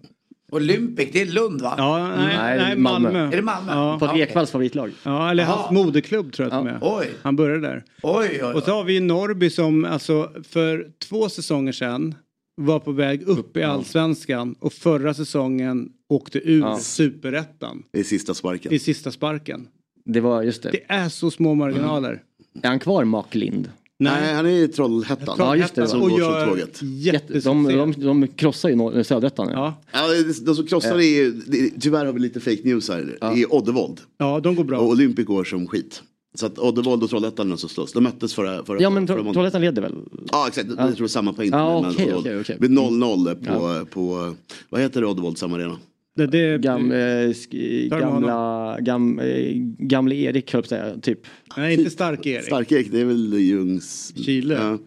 [0.51, 1.73] Olympic, det är Lund va?
[1.77, 3.11] Ja, nej, Nej, nej, Malmö.
[3.11, 3.27] Malmö.
[3.27, 3.71] Är det Malmö?
[3.71, 3.97] Ja.
[3.99, 4.91] Patrik Ekwalls favoritlag.
[5.03, 6.69] Ja, eller hans moderklubb tror jag Ja.
[6.69, 6.77] är.
[6.81, 7.07] Oj.
[7.21, 7.83] Han började där.
[8.03, 8.77] Oj, oj, Och så oj.
[8.77, 12.15] har vi Norrby som alltså för två säsonger sedan
[12.61, 16.77] var på väg upp i allsvenskan och förra säsongen åkte ur Ja.
[16.79, 18.73] superettan är sista sparken.
[18.73, 19.67] i sista sparken.
[20.05, 20.71] Det var, just det.
[20.71, 22.21] Det är så små marginaler.
[22.63, 23.69] Är han kvar, Mark Lind?
[23.99, 25.35] Nej, han är i Trollhättan.
[25.39, 25.87] Ja, just det.
[25.87, 26.79] Som och går gör tåget.
[26.81, 29.49] Jätte, de, de, de krossar ju norr- Söderettan.
[29.51, 29.81] Ja.
[29.91, 30.01] Ja,
[30.45, 31.41] de som krossar är ju,
[31.79, 33.17] tyvärr har vi lite fake news här.
[33.21, 34.01] Det är Oddevold.
[34.17, 34.79] ja, de går bra.
[34.79, 36.01] Och Olympic går som skit.
[36.35, 37.93] Så att Oddevold och Trollhättan är som slåss.
[37.93, 39.33] De möttes förra, förra Ja men förra.
[39.33, 39.95] Trollhättan leder väl?
[40.31, 41.49] Ja exakt, jag tror samma poäng.
[41.51, 42.25] Ja, Men okej, Oddevold.
[42.27, 42.57] okej, okej.
[42.59, 44.35] Det blir 0-0 på, på,
[44.69, 45.77] vad heter det Oddevåld samma arena?
[46.17, 46.95] Det, det, Gam, eh,
[47.29, 51.19] sk- gamla, gam, eh, gamle Erik höll jag typ.
[51.57, 52.45] nej, inte Stark-Erik.
[52.45, 54.13] Stark-Erik, det är väl Ljungs...
[54.25, 54.53] Chile.
[54.55, 54.77] Ja.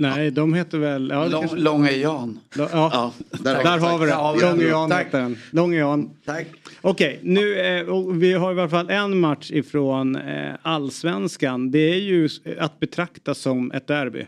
[0.00, 1.08] Nej, de heter väl...
[1.12, 2.38] Ja, Lång, kanske- Långe Jan.
[2.58, 4.06] ja, Ja, där, där har vi
[4.40, 4.46] det.
[4.46, 5.04] Långe Jan Tack.
[5.06, 5.36] heter den.
[5.50, 6.10] Långe Jan.
[6.24, 6.46] Tack.
[6.80, 11.70] Okej, nu eh, vi har i alla fall en match ifrån eh, allsvenskan.
[11.70, 14.26] Det är ju att betrakta som ett derby.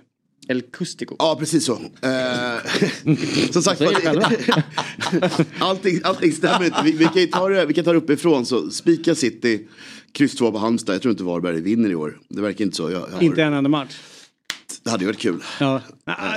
[0.51, 1.17] El Custico.
[1.19, 1.73] Ja, precis så.
[1.73, 3.83] Eh, som sagt,
[5.59, 6.81] allting, allting stämmer inte.
[6.85, 8.47] Vi, vi, kan ta det, vi kan ta det uppifrån.
[8.47, 9.69] Så spika City,
[10.13, 10.95] kryss 2 på Halmstad.
[10.95, 12.19] Jag tror inte Varberg vinner i år.
[12.29, 12.91] Det verkar inte så.
[12.91, 13.97] Jag, jag har, Inte en enda match.
[14.83, 15.43] Det hade ju varit kul.
[15.61, 15.81] Ja.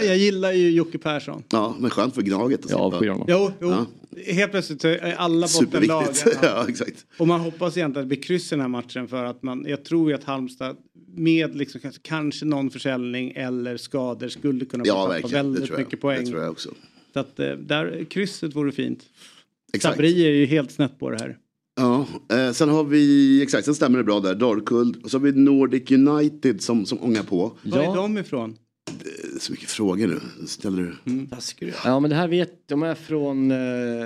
[0.04, 1.44] Jag gillar ju Jocke Persson.
[1.50, 2.66] Ja, men skönt för Gnaget.
[2.66, 3.26] att Jag slippa.
[3.28, 3.70] Jo, jo.
[3.70, 3.86] Ja.
[4.34, 6.16] helt plötsligt är alla bottenlag.
[6.16, 6.44] Superviktigt.
[6.44, 7.06] ja, exakt.
[7.18, 9.66] Och man hoppas egentligen att det blir kryss i den här matchen för att man,
[9.68, 10.76] jag tror ju att Halmstad
[11.16, 15.28] med liksom kanske, kanske någon försäljning eller skador skulle kunna Ja, tappa.
[15.28, 15.80] Det väldigt jag.
[15.80, 16.26] mycket poäng.
[16.26, 16.70] det tror jag också.
[17.14, 19.04] Så att eh, där, krysset vore fint.
[19.74, 19.96] Exakt.
[19.96, 21.38] Sabri är ju helt snett på det här.
[21.76, 24.96] Ja, eh, sen har vi, exakt, sen stämmer det bra där, Darkull.
[25.04, 27.58] Och så har vi Nordic United som, som ångar på.
[27.64, 28.56] Var är de ifrån?
[29.00, 30.20] Det så mycket frågor nu.
[30.48, 31.18] Ställer du?
[31.86, 33.52] Ja men det här vet, de är från...
[33.52, 33.58] Eh,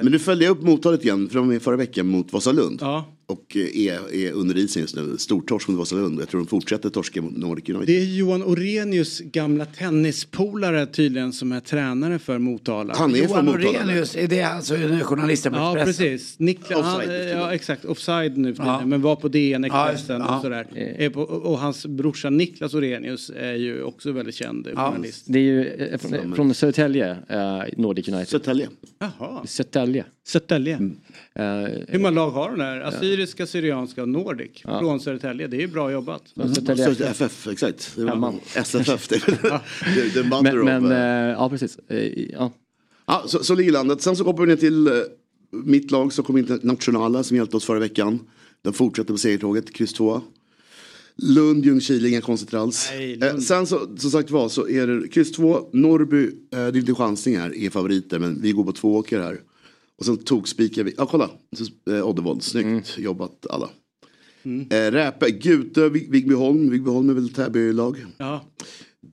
[0.03, 2.77] Men nu följde upp Motala grann, för de var med förra veckan mot Vasalund.
[2.81, 3.16] Ja.
[3.29, 5.17] Och eh, är, är under isen just nu.
[5.17, 6.21] Stortorsk mot Vasalund.
[6.21, 7.87] Jag tror de fortsätter torska mot Nordic United.
[7.87, 12.93] Det är Johan Orenius gamla tennispolare tydligen som är tränare för Motala.
[12.97, 13.69] Han är från Johan Motala.
[13.85, 16.05] Orenius, är det alltså en journalisten på Ja Expressen?
[16.07, 16.39] precis.
[16.39, 18.85] Niklas, han, Offside, ja exakt, offside nu för Ja.
[18.85, 20.35] men var på DN Ja, Expressen ja.
[20.35, 20.67] och sådär.
[20.75, 25.23] Är på, och och hans brorsa Niklas Orenius är ju också väldigt känd journalist.
[25.27, 28.27] det är ju eh, från, från Södertälje, eh, Nordic United.
[28.27, 28.69] Södertälje.
[28.99, 30.05] Jaha, Södertälje.
[30.27, 30.73] Södertälje.
[31.33, 31.43] Eh,
[31.87, 32.81] Hur många lag har de där?
[32.81, 35.47] Assyriska, Syrianska och Nordic från Södertälje.
[35.47, 36.23] Det är ju bra jobbat.
[36.35, 36.83] Södertälje.
[36.83, 37.97] Södertälje FF, exakt.
[38.55, 41.79] SFF, det är är mother Men, of, men eh, ja precis.
[41.87, 42.51] Eh, ja.
[43.05, 44.01] Ja, så, så ligger landet.
[44.01, 44.89] Sen så hoppar vi ner till
[45.51, 48.19] mitt lag som kom Internationala som hjälpte oss förra veckan.
[48.61, 50.21] Den fortsätter på segertåget, kryss 2.
[51.15, 52.89] Lund, Ljungskile, inga konstigheter alls.
[52.91, 56.57] Nej, eh, sen så, som sagt var så är det kryss 2, Norrby, eh, det
[56.57, 59.39] är lite chansning här, är favoriter men vi går på två åker här.
[59.99, 63.69] Och sen tog spikar vi, ja kolla, så, eh, Oddevold, snyggt jobbat alla.
[64.69, 68.05] Eh, Räpe, Gute, Vig- Vigbyholm, Vigbyholm är väl Täby-lag.
[68.17, 68.43] Ja.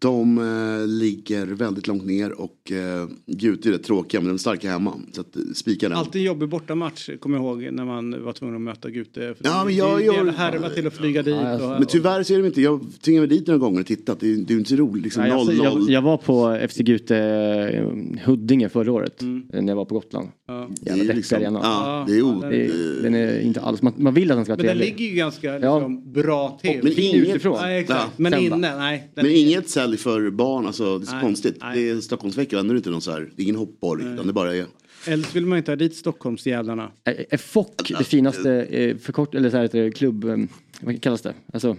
[0.01, 4.39] De eh, ligger väldigt långt ner och eh, Gute är rätt tråkiga men de är
[4.39, 4.95] starka hemma.
[5.13, 5.99] Så att, eh, spika den.
[5.99, 9.21] Alltid en jobbig bortamatch, kommer jag ihåg, när man var tvungen att möta Gute.
[9.21, 11.35] För Ja, men det jag är gör- jävla härva till att flyga dit.
[11.35, 14.21] och, Men tyvärr så är de inte, jag tvingade mig dit några gånger och tittat.
[14.21, 15.05] Det är, det är inte så roligt.
[15.05, 15.65] Liksom alltså, 0-0.
[15.65, 17.89] jag, jag var på FC Gute eh,
[18.27, 19.23] Huddinge förra året.
[19.23, 19.43] Mm.
[19.53, 20.29] När jag var på Gotland.
[20.47, 20.71] Ja.
[20.81, 23.83] det är Jävla deppig liksom, ja, det är o, Det är, den är inte alls,
[23.83, 25.01] man, man vill att den ska vara Men den trevlig.
[25.01, 25.77] ligger ju ganska Ja.
[25.79, 26.81] liksom, bra till.
[26.83, 27.59] Men Fin inget- utifrån.
[27.63, 28.01] Nej, exakt.
[28.01, 28.57] Ja, men sen då?
[28.57, 29.11] inne, nej.
[29.15, 31.57] Men är- inget sälj för barn, alltså det är så Nej, konstigt.
[31.61, 31.79] nej.
[31.83, 34.27] Det är Stockholmsveckan, ändå är det inte någon så här, det är ingen hoppborg utan
[34.27, 34.67] det bara är
[35.07, 36.91] Eller så vill man inte ha dit Stockholmsjävlarna.
[37.05, 37.67] Är, är FOC
[37.99, 40.37] det finaste eh, förkort, eller så här heter det, klubb, eh,
[40.81, 41.35] vad kallas det?
[41.53, 41.77] Alltså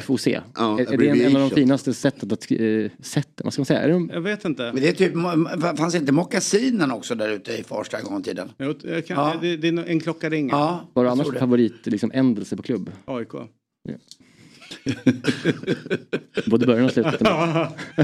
[0.00, 0.26] FOC.
[0.26, 0.40] är,
[0.92, 2.58] är det en, en av de finaste sätten att, eh,
[3.00, 3.80] sätten, vad ska man säga?
[3.80, 4.62] Är de, Jag vet inte.
[4.72, 5.12] Men det är typ,
[5.78, 8.48] fanns inte mockasinen också där ute i Farsta en gång i tiden?
[8.58, 9.34] Jo, kan, Ja.
[9.40, 10.54] det, det är en klocka ringer.
[10.54, 12.90] Ja, var du annars favorit liksom, ändelse på klubb?
[13.04, 13.28] AIK.
[16.46, 17.20] Både början och slutet.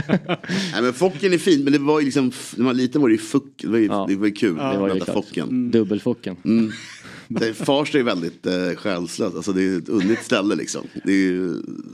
[0.72, 2.24] Nej men Focken är fin men det var ju liksom,
[2.56, 4.06] när man var liten var det ju fuck, det var ju, Ja.
[4.08, 4.56] det var ju kul.
[4.56, 5.00] det var ju.
[5.00, 5.70] Focken.
[5.70, 6.36] Dubbelfocken.
[6.44, 6.72] Mm.
[7.40, 10.86] Det- Farsta är väldigt eh, själslöst, alltså det är ett underligt ställe liksom.
[11.04, 11.44] Det är ju,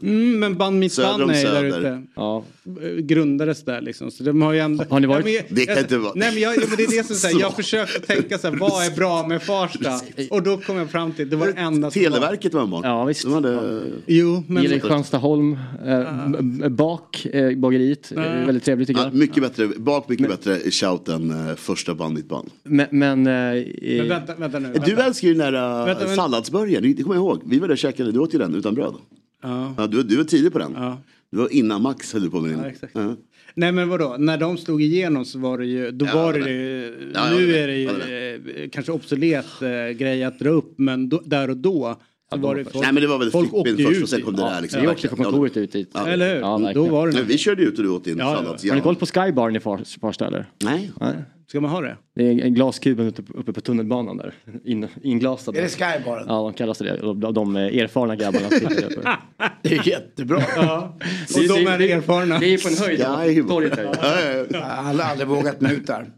[0.03, 0.83] Mm, men Band om
[1.31, 2.03] är där ute.
[2.14, 2.44] Ja.
[2.83, 4.11] Eh, Grundades där liksom.
[4.11, 4.85] Så de har ju ändå...
[4.90, 6.77] Har ni varit- Ja, men jag- Det kan inte vara- Nej men, jag, ja, men
[6.77, 7.40] det är det som säger.
[7.40, 10.01] Jag försökte tänka så här, vad är bra med Farsta?
[10.31, 12.03] Och då kom jag fram till, det var det enda som.
[12.03, 12.83] Televerket var en barn.
[12.85, 13.22] Ja, visst.
[13.24, 14.62] De hade, Jo, men...
[14.62, 15.53] Gillar Kristianstadholm,
[15.87, 18.12] eh, b- b- bak, eh, bageriet.
[18.12, 19.14] Eh, väldigt trevligt tycker ja, jag.
[19.14, 22.51] mycket bättre, bak mycket bättre shout än eh, första bandit band.
[22.64, 23.64] Men, men, eh,
[23.98, 24.68] Men vänta, vänta nu.
[24.72, 25.05] Du Vänta.
[25.05, 27.43] älskar ju den där uh, Vänta, men- salladsburgaren, det kommer jag ihåg.
[27.47, 28.95] Vi var där och käkade, du åt ju den utan bröd.
[29.43, 29.75] Ja.
[29.79, 30.73] Ja, du, du var tidig på den.
[30.77, 30.99] Ja.
[31.31, 32.59] Du var innan Max höll du på med din.
[32.59, 32.93] Ja, exakt.
[32.95, 33.17] Ja.
[33.55, 36.38] Nej men vadå, när de slog igenom så var det ju, då Ja, var det
[36.45, 36.97] det ju,
[37.37, 38.62] nu det är det ju det.
[38.64, 41.97] eh, kanske obsolet eh, grej att dra upp men då, där och då
[42.33, 44.37] så var det folk, Nej men det var väl Flippin först ut och sen kom
[44.37, 44.81] det där liksom.
[44.83, 45.91] Vi åkte från kontoret ut dit.
[45.95, 46.07] Ja.
[46.09, 46.41] Eller hur?
[46.41, 47.27] Ja, då var det nog.
[47.27, 48.37] vi körde ut och du åt din Ja, ja.
[48.37, 48.61] sallad.
[48.69, 50.51] Har ni koll på Skybaren i Fars- Farsta eller?
[50.64, 50.91] Nej.
[51.01, 51.14] Nej.
[51.48, 51.96] Ska man ha det?
[52.14, 54.34] Det är en glaskub uppe, på tunnelbanan där.
[54.64, 55.56] In, inglasad.
[55.56, 56.24] Är det Skybaren?
[56.28, 56.96] Ja, de kallas det.
[56.96, 58.48] De, de erfarna grabbarna.
[59.62, 60.42] Det är jättebra.
[60.56, 60.98] Ja.
[61.37, 62.38] Och de är erfarna.
[62.38, 63.00] Det är på en höjd.
[63.00, 64.46] Ja, Torget här.
[64.50, 66.11] Jag har aldrig vågat mig ut där.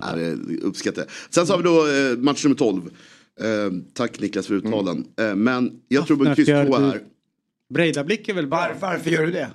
[0.00, 1.10] Ja, det uppskattar jag.
[1.30, 2.82] Sen så har vi då eh, match nummer 12.
[3.40, 3.46] Eh,
[3.94, 5.04] tack Niklas för uttalen.
[5.20, 7.00] Eh, men jag tror på en kryss Varför 2 gör du- här.
[7.74, 8.58] Breidablick är väl bra?
[8.58, 9.50] Var, varför gör du det?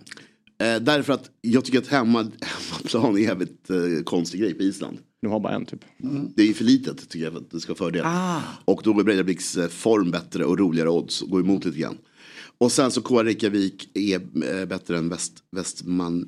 [0.60, 4.64] Eh, därför att jag tycker att hemma, hemmaplan är en jävligt eh, konstig grej på
[4.64, 4.98] Island.
[5.22, 5.80] De har bara en typ.
[6.36, 8.02] Det är ju för litet tycker jag för att det ska ha fördel.
[8.06, 8.42] Ah.
[8.66, 11.22] Och då är Breidablicks eh, form bättre och roligare odds.
[11.22, 11.98] Går emot lite grann.
[12.58, 14.16] Och sen så KR Reykjavik är
[14.60, 16.28] eh, bättre än väst, västman,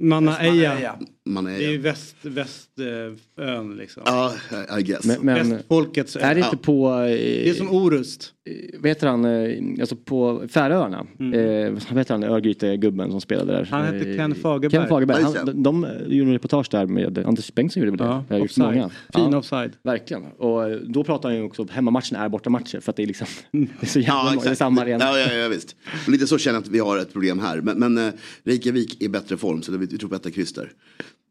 [0.00, 0.98] Manaeja.
[1.26, 4.02] man Det är ju väst, västön liksom.
[4.06, 4.32] Ja,
[4.76, 5.04] I- I guess.
[5.04, 6.20] Men, men Västfolkets ö.
[6.20, 6.90] är det inte på...
[6.92, 8.32] Eh, Det är som Orust.
[8.78, 11.06] Vad heter han, eh, alltså på Färöarna.
[11.18, 13.58] Eh, vad heter han, Örgryte-gubben som spelade där?
[13.58, 13.68] Mm.
[13.70, 14.80] Han hette Eh, Ken Fagerberg.
[14.80, 15.22] Ken Fagerberg.
[15.22, 18.24] Han, de, de gjorde en reportage där med Anders Bengtsson gjorde väl det?
[18.36, 18.66] Ja, offside.
[18.74, 18.90] många.
[19.14, 19.72] Fin ja, offside.
[19.82, 20.22] Verkligen.
[20.38, 23.26] Och eh, då pratar han ju också hemmamatchen är bortamatcher för att det är liksom
[23.50, 24.58] det är så jävla Ja, exakt.
[24.58, 25.04] samma arena.
[25.04, 25.76] Ja, ja, ja, visst.
[26.06, 27.60] Och lite så känner jag att vi har ett problem här.
[27.60, 28.12] Men, men eh,
[28.44, 30.72] Reykjavik är i bättre form så vi tror på ett kryss där.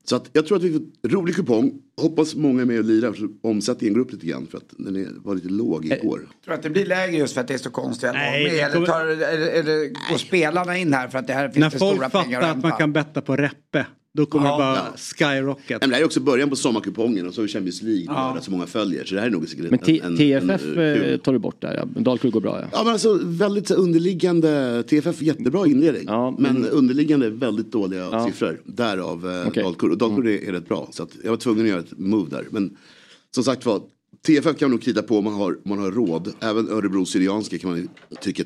[0.04, 1.74] Så att jag tror att vi får rolig kupong.
[2.02, 3.14] Hoppas många är med och lirar.
[3.14, 6.18] Så omsättningen går upp lite grann för att den är, var lite låg igår.
[6.18, 8.54] Tror du att det blir lägre just för att det är så konstiga Nej, med?
[8.54, 11.78] Eller, tar, eller, eller går spelarna in här för att det här finns När det
[11.78, 13.86] stora folk pengar fattar att man kan betta på Reppe,
[14.18, 14.52] då kommer Ja.
[14.52, 14.94] det bara Ja.
[14.98, 15.82] skyrocket.
[15.82, 18.34] Men det här är också början på sommarkupongen och så Champions League Ja.
[18.36, 18.42] ja.
[18.42, 19.06] så många följer.
[19.06, 21.34] Så det här är nog säkert Men T- en- en- TFF en, eh, eh, tar
[21.34, 22.02] du bort där, ja.
[22.02, 22.68] Dalkurd går bra ja.
[22.72, 26.04] Ja men alltså väldigt så underliggande, TFF jättebra inledning.
[26.08, 28.26] Ja, men men- underliggande väldigt dåliga Ja.
[28.26, 28.62] siffror.
[28.66, 29.64] Därav eh, Okej.
[29.64, 29.92] Dalkurd.
[29.92, 30.90] Och Dalkurd är, är rätt bra.
[30.92, 32.46] Så att jag var tvungen att göra ett move där.
[32.52, 32.78] Men
[33.36, 33.82] som sagt var,
[34.28, 36.34] TFF kan man nog krita på om man har, man har råd.
[36.40, 37.88] Även Örebro Syrianska kan man ju
[38.24, 38.44] trycka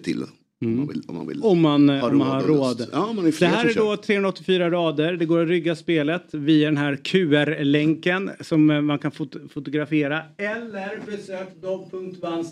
[0.59, 0.67] till.
[0.67, 1.01] Om man vill.
[1.07, 1.41] Om man vill.
[1.43, 2.87] Om man, Har om man har råd.
[2.91, 3.81] Ja, man det här är kör.
[3.81, 5.13] då 384 rader.
[5.13, 10.21] Det går att rygga spelet via den här QR-länken som eh, man kan fot fotografera.
[10.37, 12.45] Eller besök dom.van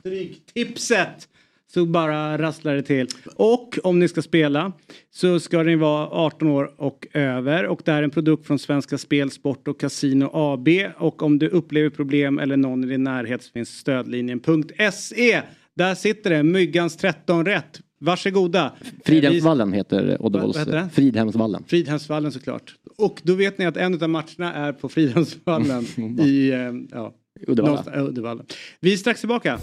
[0.00, 1.28] stryktipset.
[1.72, 3.06] Så bara rasslar det till.
[3.36, 4.72] Och om ni ska spela
[5.10, 7.66] så ska ni vara 18 år och över.
[7.66, 10.68] Och det här är en produkt från Svenska Spel, Sport och Casino AB.
[10.98, 15.42] Och om du upplever problem eller någon i din närhet så finns stödlinjen.se.
[15.76, 17.80] Där sitter det, Myggans 13 rätt.
[18.00, 18.72] Varsågoda.
[19.04, 20.58] Fridhemsvallen heter Oddevolls.
[20.92, 21.64] Fridhemsvallen.
[21.66, 22.74] Fridhemsvallen såklart.
[22.98, 25.84] Och då vet ni att en av matcherna är på Fridhemsvallen
[26.20, 26.58] i eh,
[26.90, 27.14] ja,
[27.46, 27.84] Uddevalla.
[27.94, 28.44] äh, Uddevalla.
[28.80, 29.58] Vi är strax tillbaka.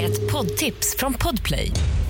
[0.00, 1.70] Ett poddtips från Podplay.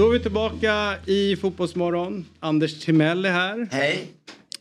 [0.00, 2.24] Då är vi tillbaka i Fotbollsmorgon.
[2.38, 3.68] Anders Timell är här.
[3.70, 4.06] Hej.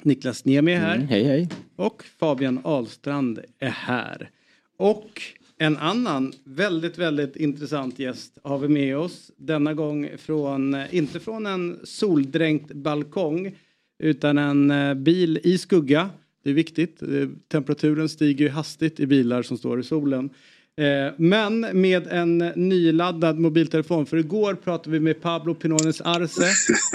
[0.01, 0.95] Niklas Niemi är här.
[0.95, 1.49] Mm, hej hej.
[1.75, 4.29] Och Fabian Ahlstrand är här.
[4.77, 5.21] Och
[5.57, 9.31] en annan väldigt, väldigt intressant gäst har vi med oss.
[9.37, 13.55] Denna gång från, inte från en soldränkt balkong,
[13.99, 16.09] utan en eh, bil i skugga.
[16.43, 17.01] Det är viktigt.
[17.01, 20.29] Eh, Temperaturen stiger ju hastigt i bilar som står i solen.
[20.77, 24.05] Eh, Men med en nyladdad mobiltelefon.
[24.05, 26.43] För igår pratade vi med Pablo Pinones Arce.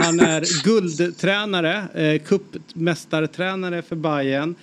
[0.02, 4.54] Han är guldtränare, eh, cupmästartränare för Bayern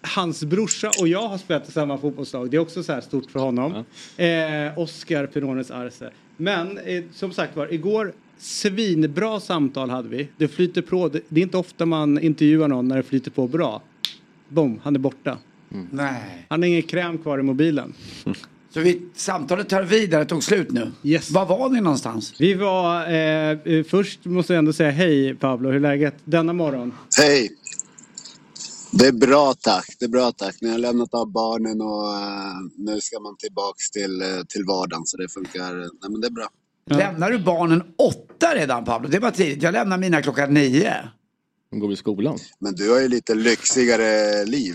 [0.00, 2.50] hans brorsa och jag har spelat i samma fotbollslag.
[2.50, 3.72] Det är också så här stort för honom.
[4.16, 6.10] Eh, Oscar Pinones Arce.
[6.36, 10.28] Men eh, som sagt var, igår svinbra samtal hade vi.
[10.36, 11.08] Det flyter på.
[11.08, 13.82] Det, det är inte ofta man intervjuar någon när det flyter på bra.
[14.48, 15.38] Boom, han är borta.
[15.90, 16.46] Nej.
[16.48, 17.94] Han har ingen kräm kvar i mobilen.
[18.70, 20.92] Så vi, samtalet tar vidare, tog slut nu.
[21.02, 21.30] Yes.
[21.30, 22.34] Var var ni någonstans?
[22.38, 26.52] Vi var, eh, eh, först måste jag ändå säga hej Pablo, hur är läget denna
[26.52, 26.94] morgon?
[27.18, 27.50] Hej!
[28.92, 30.56] Det är bra tack, det är bra tack.
[30.60, 35.06] Ni har lämnat av barnen och eh, nu ska man tillbaks till, eh, till vardagen
[35.06, 35.74] så det funkar.
[35.74, 36.48] Nej men det är bra.
[36.90, 39.08] Lämnar du barnen åtta redan Pablo?
[39.08, 39.62] Det var tidigt.
[39.62, 40.94] Jag lämnar mina klockan nio.
[41.70, 42.38] De går i skolan.
[42.58, 44.74] Men du har ju lite lyxigare liv.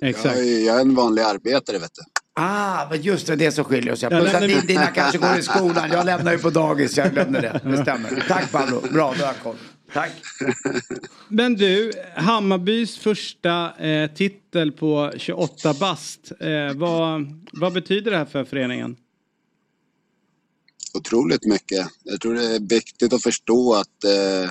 [0.00, 0.24] Exakt.
[0.38, 2.02] Jag är, jag är en vanlig arbetare vet du.
[2.34, 4.00] Ah, men just det, det som skiljer oss.
[4.00, 5.90] Plus att din- dina kanske går i skolan.
[5.92, 7.60] Jag lämnar ju på dagis, jag glömde det.
[7.64, 8.24] Det stämmer.
[8.28, 9.56] Tack Pablo, bra, du har koll.
[9.92, 10.10] Tack.
[11.28, 16.32] Men du, Hammarbys första eh, titel på 28 bast.
[16.40, 18.96] Eh, vad, vad betyder det här för föreningen?
[20.94, 21.88] otroligt mycket.
[22.04, 24.50] Jag tror det är viktigt att förstå att eh,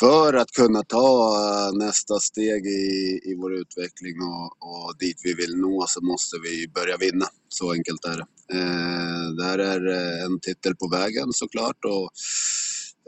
[0.00, 1.36] för att kunna ta
[1.68, 6.36] eh, nästa steg i, i vår utveckling och, och dit vi vill nå så måste
[6.42, 7.26] vi börja vinna.
[7.48, 8.26] Så enkelt är det.
[8.58, 12.10] Eh, det här är eh, en titel på vägen såklart och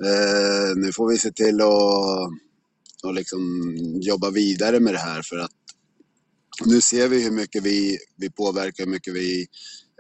[0.07, 2.30] eh, nu får vi se till att
[3.03, 5.51] och liksom jobba vidare med det här för att
[6.64, 9.47] nu ser vi hur mycket vi, vi påverkar, hur mycket vi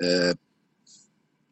[0.02, 0.36] eh,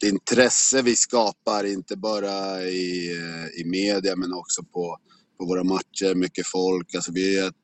[0.00, 4.98] det intresse vi skapar, inte bara i, eh, i media men också på,
[5.40, 6.94] på våra matcher, mycket folk.
[6.94, 7.54] Alltså vi, är ett,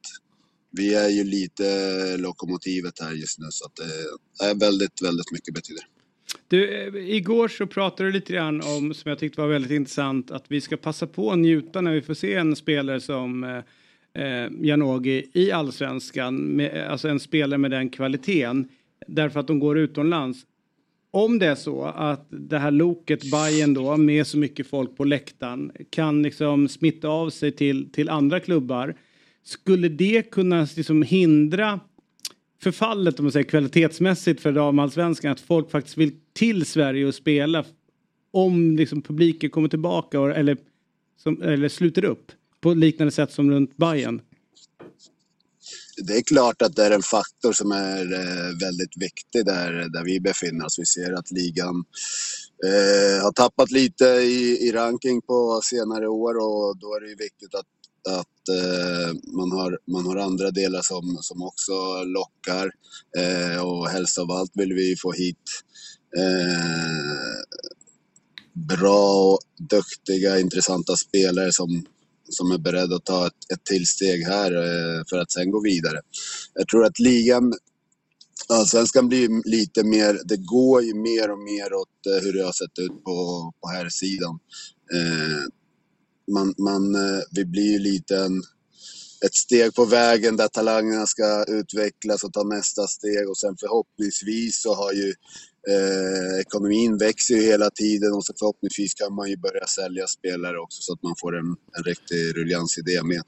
[0.71, 5.55] vi är ju lite lokomotivet här just nu så att det är väldigt, väldigt mycket
[5.55, 5.85] betyder.
[6.49, 10.31] Du, eh, igår så pratade du lite grann om, som jag tyckte var väldigt intressant,
[10.31, 14.49] att vi ska passa på att njuta när vi får se en spelare som eh,
[14.61, 18.69] Janogy i allsvenskan, med, alltså en spelare med den kvaliteten,
[19.07, 20.39] därför att de går utomlands.
[21.17, 25.05] Om det är så att det här loket Bayern då med så mycket folk på
[25.05, 28.97] läktaren kan liksom smitta av sig till, till andra klubbar.
[29.43, 31.81] Skulle det kunna liksom hindra
[32.63, 37.65] förfallet om man säger kvalitetsmässigt för damallsvenskan att folk faktiskt vill till Sverige och spela
[38.31, 40.57] om liksom publiken kommer tillbaka och, eller,
[41.17, 44.21] som, eller sluter upp på liknande sätt som runt Bayern
[46.03, 50.05] det är klart att det är en faktor som är eh, väldigt viktig där, där
[50.05, 50.79] vi befinner oss.
[50.79, 51.85] Vi ser att ligan
[52.65, 57.17] eh, har tappat lite i, i ranking på senare år och då är det ju
[57.17, 57.67] viktigt att,
[58.19, 62.71] att eh, man, har, man har andra delar som, som också lockar.
[63.19, 65.45] Eh, och helst av allt vill vi få hit
[66.19, 67.57] eh,
[68.53, 71.87] bra, duktiga, intressanta spelare som,
[72.29, 75.61] som är beredd att ta ett, ett till steg här eh, för att sen gå
[75.63, 76.01] vidare.
[76.55, 77.55] Jag tror att ligan,
[78.49, 82.53] allsvenskan blir lite mer, det går ju mer och mer åt eh, hur det har
[82.53, 84.39] sett ut på, på här sidan.
[84.95, 85.43] Eh,
[86.33, 86.97] man, man,
[87.31, 88.43] vi blir ju lite en,
[89.27, 94.63] ett steg på vägen där talangerna ska utvecklas och ta nästa steg och sen förhoppningsvis
[94.63, 95.15] så har ju
[95.71, 100.59] eh, ekonomin växer ju hela tiden och så förhoppningsvis kan man ju börja sälja spelare
[100.59, 103.23] också så att man får en, en riktig ruljans i det med.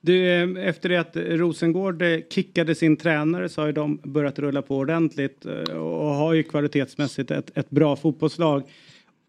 [0.00, 4.38] Du, eh, efter det att Rosengård eh, kickade sin tränare så har ju de börjat
[4.38, 8.62] rulla på ordentligt eh, och har ju kvalitetsmässigt ett, ett bra fotbollslag.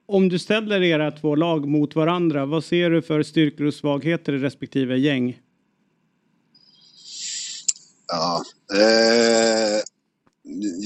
[0.05, 4.33] Om du ställer era två lag mot varandra, vad ser du för styrkor och svagheter
[4.33, 5.39] i respektive gäng?
[8.07, 9.81] Ja, eh,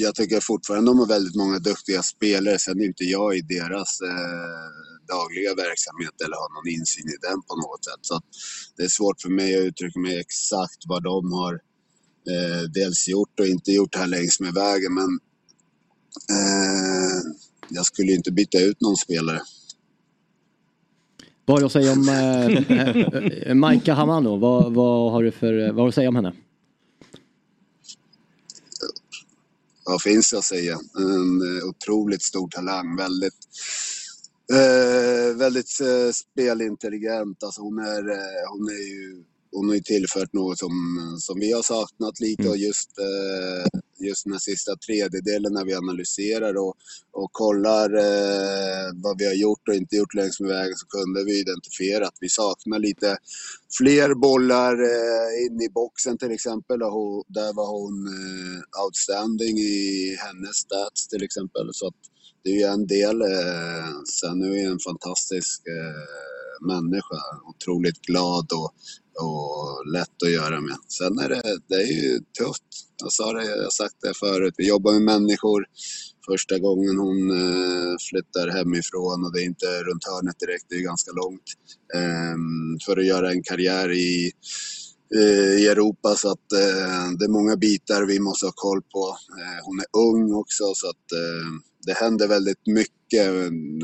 [0.06, 2.60] jag tycker fortfarande de har väldigt många duktiga spelare.
[2.60, 4.70] Sen är inte jag i deras eh,
[5.14, 8.02] dagliga verksamhet eller har någon insyn i den på något sätt.
[8.02, 8.26] Så att
[8.76, 11.54] det är svårt för mig att uttrycka mig exakt vad de har
[12.34, 14.94] eh, dels gjort och inte gjort här längs med vägen.
[14.94, 15.12] Men
[16.36, 17.18] eh,
[17.70, 19.42] jag skulle inte byta ut någon spelare.
[21.46, 24.38] Vad har du att säga om eh, eh Maika Hamano?
[24.38, 26.34] Vad, vad, har du för, eh, vad har du att säga om henne?
[29.86, 30.80] Vad finns det att säga?
[30.98, 32.96] En eh, otroligt stor talang.
[32.96, 33.40] Väldigt,
[34.52, 37.44] eh, väldigt eh, spelintelligent.
[37.44, 39.24] Alltså hon, är, eh, hon, är ju,
[39.56, 40.72] hon har ju tillfört något som,
[41.20, 45.74] som vi har saknat lite och just, eh, just den här sista tredjedelen när vi
[45.74, 46.74] analyserar och,
[47.12, 51.24] och kollar eh, vad vi har gjort och inte gjort längs med vägen så kunde
[51.24, 53.18] vi identifiera att vi saknar lite
[53.78, 56.84] fler bollar eh, in i boxen till exempel.
[56.84, 57.98] Och där var hon
[58.86, 61.70] outstanding i hennes stats till exempel.
[61.74, 62.02] Så att
[62.44, 63.18] det är ju en del.
[64.22, 65.62] Sen är hon en fantastisk
[66.62, 67.20] människa.
[67.50, 68.74] Otroligt glad och,
[69.22, 70.78] och lätt att göra med.
[70.88, 72.64] Sen är det, det är ju tufft.
[73.02, 74.54] Jag sa det, jag har sagt det förut.
[74.58, 75.66] Vi jobbar med människor.
[76.30, 80.82] Första gången hon eh, flyttar hemifrån och det är inte runt hörnet direkt, det är
[80.82, 81.44] ganska långt.
[81.96, 84.32] Ehm, för att göra en karriär i,
[85.16, 89.18] eh, i Europa så att eh, det är många bitar vi måste ha koll på.
[89.40, 91.50] Eh, hon är ung också så att eh,
[91.86, 93.32] det händer väldigt mycket.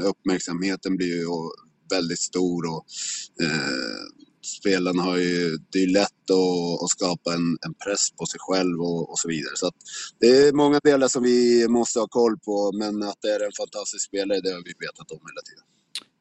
[0.03, 1.27] Uppmärksamheten blir ju
[1.89, 2.85] väldigt stor och
[3.43, 4.20] eh,
[4.51, 8.39] eh, spelarna har ju, det är lätt att, att skapa en, en press på sig
[8.39, 9.53] själv och, och så vidare.
[9.55, 9.75] Så att
[10.19, 13.51] det är många delar som vi måste ha koll på men att det är en
[13.57, 15.65] fantastisk spelare det har vi vetat om hela tiden.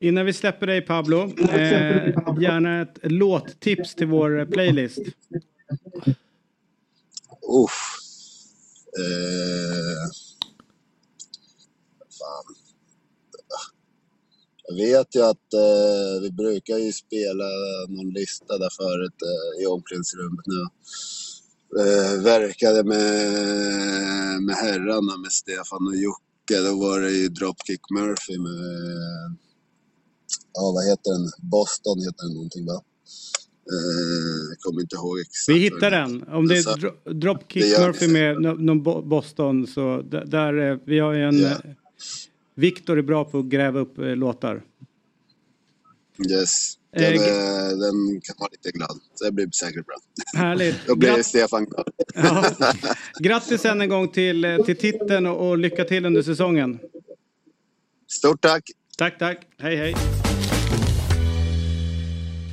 [0.03, 4.99] Innan vi släpper dig Pablo, eh, gärna ett låttips till vår playlist.
[7.65, 7.97] Uff.
[8.99, 10.10] Eh,
[14.71, 17.45] Jag vet ju att eh, vi brukar ju spela
[17.89, 20.63] någon lista där förut eh, i omklädningsrummet nu.
[21.81, 26.61] Eh, verkade med, med herrarna, med Stefan och Jocke.
[26.69, 29.37] Då var det ju Dropkick Murphy med,
[30.55, 31.51] ja vad heter den?
[31.51, 32.83] Boston heter den någonting va?
[33.73, 35.49] Eh, jag kommer inte ihåg exakt.
[35.49, 36.23] Vi hittar den.
[36.29, 41.13] Om det är dro- Dropkick Murphy med nå- någon Bo- Boston så där, vi har
[41.13, 41.39] ju en...
[41.39, 41.57] Ja.
[42.61, 44.63] Viktor är bra på att gräva upp eh, låtar.
[46.31, 46.75] Yes.
[46.97, 49.01] Eh, Den, eh, den kan vara lite glad.
[49.25, 49.97] Det blir säkert bra.
[50.35, 50.77] Härligt.
[50.87, 51.89] Då blir Gratt- Stefan glad.
[52.15, 52.55] Ja.
[53.19, 56.79] Grattis än en gång till, eh, till titeln och, och lycka till under säsongen.
[58.09, 58.71] Stort tack!
[58.99, 59.47] Tack, tack.
[59.59, 59.95] Hej, hej.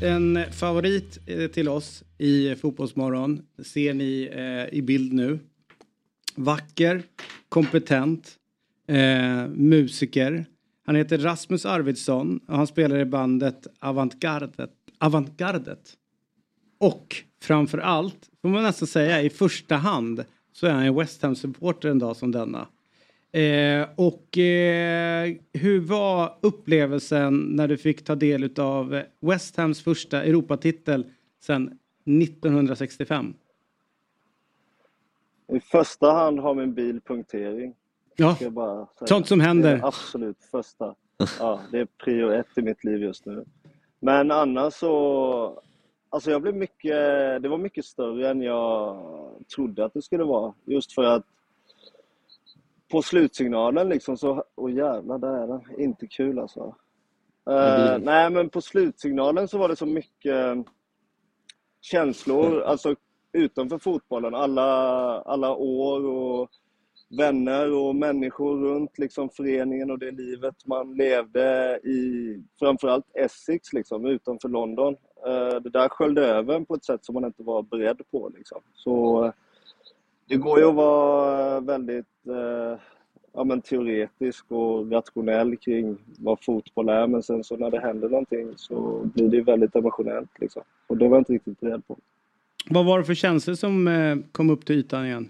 [0.03, 1.17] En favorit
[1.53, 4.29] till oss i Fotbollsmorgon ser ni
[4.71, 5.39] eh, i bild nu.
[6.35, 7.03] Vacker,
[7.49, 8.36] kompetent,
[8.87, 10.45] eh, musiker.
[10.85, 14.71] Han heter Rasmus Arvidsson och han spelar i bandet Avantgardet.
[14.99, 15.93] Avantgardet.
[16.77, 21.21] Och framför allt, får man nästan säga, i första hand så är han en West
[21.21, 22.67] Ham-supporter en dag som denna.
[23.31, 30.23] Eh, och eh, hur var upplevelsen när du fick ta del av West Hams första
[30.23, 31.05] Europatitel
[31.39, 33.33] sedan 1965?
[35.53, 37.73] I första hand har min bil punktering.
[38.19, 38.35] Ja,
[39.05, 39.75] sånt som händer.
[39.75, 40.95] Det är absolut första.
[41.39, 43.45] Ja, det är prio ett i mitt liv just nu.
[43.99, 45.61] Men annars så...
[46.09, 46.93] Alltså jag blev mycket...
[47.41, 48.99] Det var mycket större än jag
[49.55, 50.53] trodde att det skulle vara.
[50.65, 51.25] Just för att
[52.91, 54.43] på slutsignalen liksom så...
[54.55, 55.81] Åh jävlar, där är den.
[55.81, 56.75] Inte kul alltså.
[57.49, 60.65] Eh, nej, men på slutsignalen så var det så mycket
[61.81, 62.95] känslor, alltså
[63.31, 64.35] utanför fotbollen.
[64.35, 64.71] Alla,
[65.21, 66.49] alla år och
[67.09, 74.05] vänner och människor runt liksom föreningen och det livet man levde i framförallt Essex liksom,
[74.05, 74.95] utanför London.
[75.27, 78.31] Eh, det där sköljde över en på ett sätt som man inte var beredd på.
[78.37, 78.61] Liksom.
[78.73, 79.31] Så
[80.27, 82.79] det går ju att vara väldigt eh,
[83.33, 88.09] ja, men teoretisk och rationell kring vad fotboll är men sen så när det händer
[88.09, 90.29] någonting så blir det väldigt emotionellt.
[90.39, 90.61] Liksom.
[90.87, 91.97] Och det var jag inte riktigt beredd på.
[92.69, 95.29] Vad var det för känslor som eh, kom upp till ytan igen?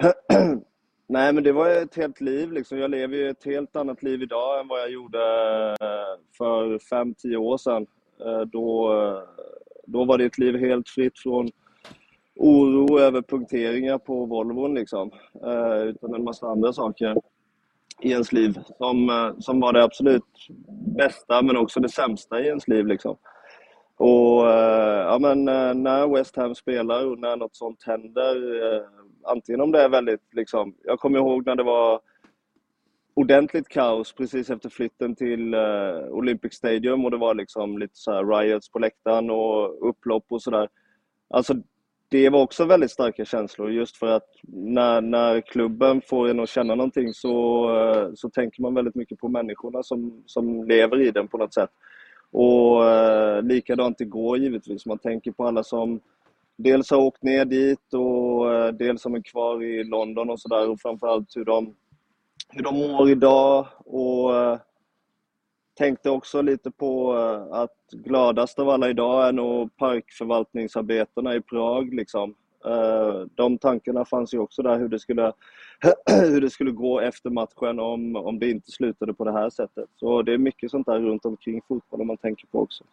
[1.06, 2.52] Nej, men det var ett helt liv.
[2.52, 2.78] Liksom.
[2.78, 5.18] Jag lever ju ett helt annat liv idag än vad jag gjorde
[5.80, 7.86] eh, för fem tio år sedan.
[8.24, 9.22] Eh, då, eh,
[9.86, 11.50] då var det ett liv helt fritt från
[12.36, 15.10] oro över punkteringar på Volvon, liksom.
[15.84, 17.16] Utan en massa andra saker
[18.02, 20.48] i ens liv som, som var det absolut
[20.96, 22.86] bästa, men också det sämsta i ens liv.
[22.86, 23.16] Liksom.
[23.96, 24.46] Och
[25.06, 25.44] ja, men
[25.82, 28.36] när West Ham spelar och när något sånt händer,
[29.24, 32.00] antingen om det är väldigt liksom, jag kommer ihåg när det var
[33.14, 38.12] ordentligt kaos precis efter flytten till uh, Olympic Stadium och det var liksom lite så
[38.12, 40.68] här riots på läktaren och upplopp och sådär.
[41.28, 41.54] Alltså
[42.08, 46.48] det var också väldigt starka känslor just för att när, när klubben får en att
[46.48, 51.10] känna någonting så, uh, så tänker man väldigt mycket på människorna som, som lever i
[51.10, 51.70] den på något sätt.
[52.32, 54.86] Och eh, likadant igår givetvis.
[54.86, 56.00] Man tänker på alla som
[56.62, 60.70] dels har åkt ner dit och eh, dels som är kvar i London och sådär
[60.70, 61.74] och framförallt hur de,
[62.48, 64.58] hur de mår idag och eh,
[65.78, 71.94] tänkte också lite på eh, att gladast av alla idag är nog parkförvaltningsarbetarna i Prag
[71.94, 72.34] liksom.
[73.34, 75.32] De tankarna fanns ju också där hur det skulle,
[76.10, 79.88] hur det skulle gå efter matchen om, om det inte slutade på det här sättet.
[79.96, 82.84] Så det är mycket sånt där runt omkring fotbollen man tänker på också.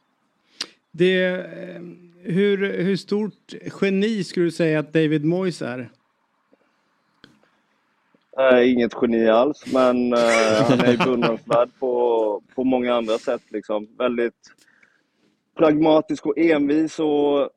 [0.92, 1.46] Det,
[2.28, 5.90] hur, hur stort geni skulle du säga att David Moyes är?
[8.40, 10.20] Eh, inget geni alls, men eh,
[10.70, 13.42] han är beundransvärd på, på många andra sätt.
[13.50, 13.88] Liksom.
[13.98, 14.54] Väldigt
[15.58, 17.00] pragmatisk och envis.
[17.00, 17.50] Och,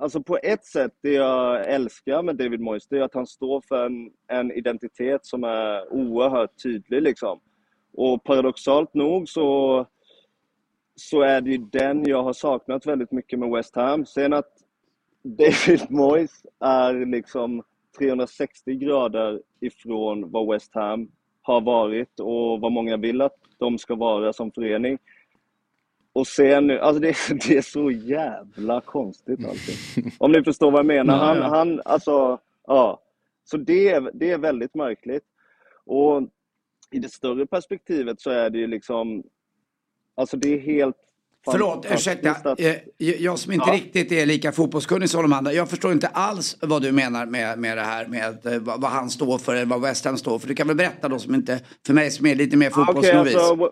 [0.00, 3.60] alltså på ett sätt, det jag älskar med David Moyes, det är att han står
[3.68, 7.02] för en, en identitet som är oerhört tydlig.
[7.02, 7.40] Liksom.
[7.92, 9.86] Och paradoxalt nog så,
[10.96, 14.06] så är det ju den jag har saknat väldigt mycket med West Ham.
[14.06, 14.52] Sen att
[15.22, 17.62] David Moyes är liksom
[17.98, 21.10] 360 grader ifrån vad West Ham
[21.42, 24.98] har varit och vad många vill att de ska vara som förening.
[26.12, 30.12] Och sen nu, alltså det, är- det är så jävla konstigt allting.
[30.18, 31.16] Om ni förstår vad jag menar.
[31.18, 33.00] Han, han alltså, ja.
[33.44, 35.24] Så det, det är väldigt märkligt.
[35.84, 36.22] Och
[36.90, 39.22] i det större perspektivet så är det ju liksom,
[40.22, 40.96] alltså det är helt
[41.44, 42.56] Förlåt, ursäkta.
[42.58, 43.74] Eh, Jag som inte Ja.
[43.74, 45.52] riktigt är lika fotbollskunnig som de andra.
[45.52, 49.10] Jag förstår inte alls vad du menar med, med det här med eh, vad, han
[49.10, 50.48] står för eller vad West Ham står för.
[50.48, 53.36] Du kan väl berätta då som inte, för mig som är lite mer fotbollsnovis.
[53.36, 53.70] alltså, w-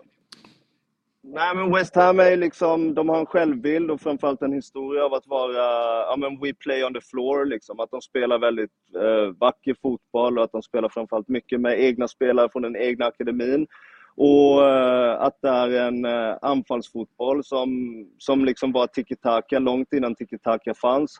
[1.23, 5.13] nej men West Ham är liksom, de har en självbild och framförallt en historia av
[5.13, 5.53] att vara,
[6.01, 7.79] ja men we play on the floor liksom.
[7.79, 12.07] Att de spelar väldigt eh, vacker fotboll och att de spelar framförallt mycket med egna
[12.07, 13.67] spelare från den egna akademin.
[14.15, 17.69] Och eh, att det är en eh, anfallsfotboll som,
[18.17, 21.17] som liksom var tiki-taka långt innan tiki-taka fanns.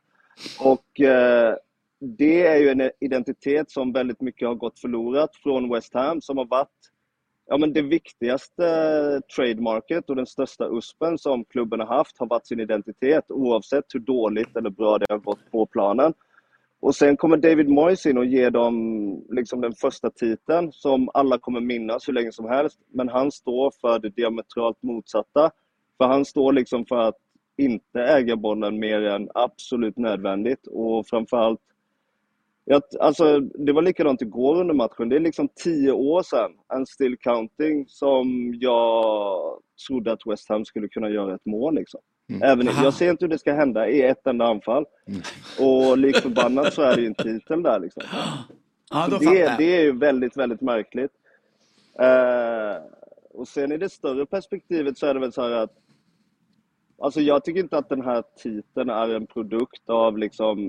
[0.60, 1.56] Och eh,
[2.00, 6.38] det är ju en identitet som väldigt mycket har gått förlorat från West Ham som
[6.38, 6.92] har varit
[7.52, 12.48] ja, men det viktigaste trademarket och den största USPen som klubben har haft har varit
[12.48, 16.14] sin identitet oavsett hur dåligt eller bra det har gått på planen.
[16.82, 21.38] Och sen kommer David Moyes in och ger dem liksom den första titeln som alla
[21.38, 22.80] kommer minnas hur länge som helst.
[22.94, 25.52] Men han står för det diametralt motsatta.
[25.98, 27.18] För han står liksom för att
[27.58, 31.60] inte äga bollen mer än absolut nödvändigt och framförallt
[32.72, 35.10] att, alltså, det var likadant igår under matchen.
[35.10, 39.40] Det är liksom tio år sedan, and still counting, som jag
[39.88, 41.76] trodde att West Ham skulle kunna göra ett mål.
[41.76, 42.02] Liksom.
[42.42, 42.84] Även, Aha.
[42.84, 44.86] jag ser inte hur det ska hända i ett enda anfall.
[45.60, 47.80] Och lik förbannat så är det ju en titel där.
[47.80, 48.04] Liksom.
[48.92, 51.12] Ja, det, det är ju väldigt, väldigt märkligt.
[52.00, 52.84] Eh,
[53.34, 55.72] och sen i det större perspektivet så är det väl så här att
[57.02, 60.60] Alltså jag tycker inte att den här titeln är en produkt av liksom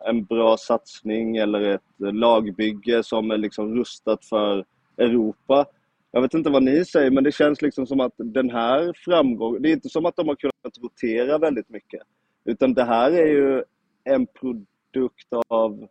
[0.00, 4.64] en bra satsning eller ett lagbygge som är liksom rustat för
[4.96, 5.66] Europa.
[6.10, 9.62] Jag vet inte vad ni säger, men det känns liksom som att den här framgången...
[9.62, 12.02] Det är inte som att de har kunnat rotera väldigt mycket.
[12.44, 13.64] Utan det här är ju
[14.04, 15.88] en produkt av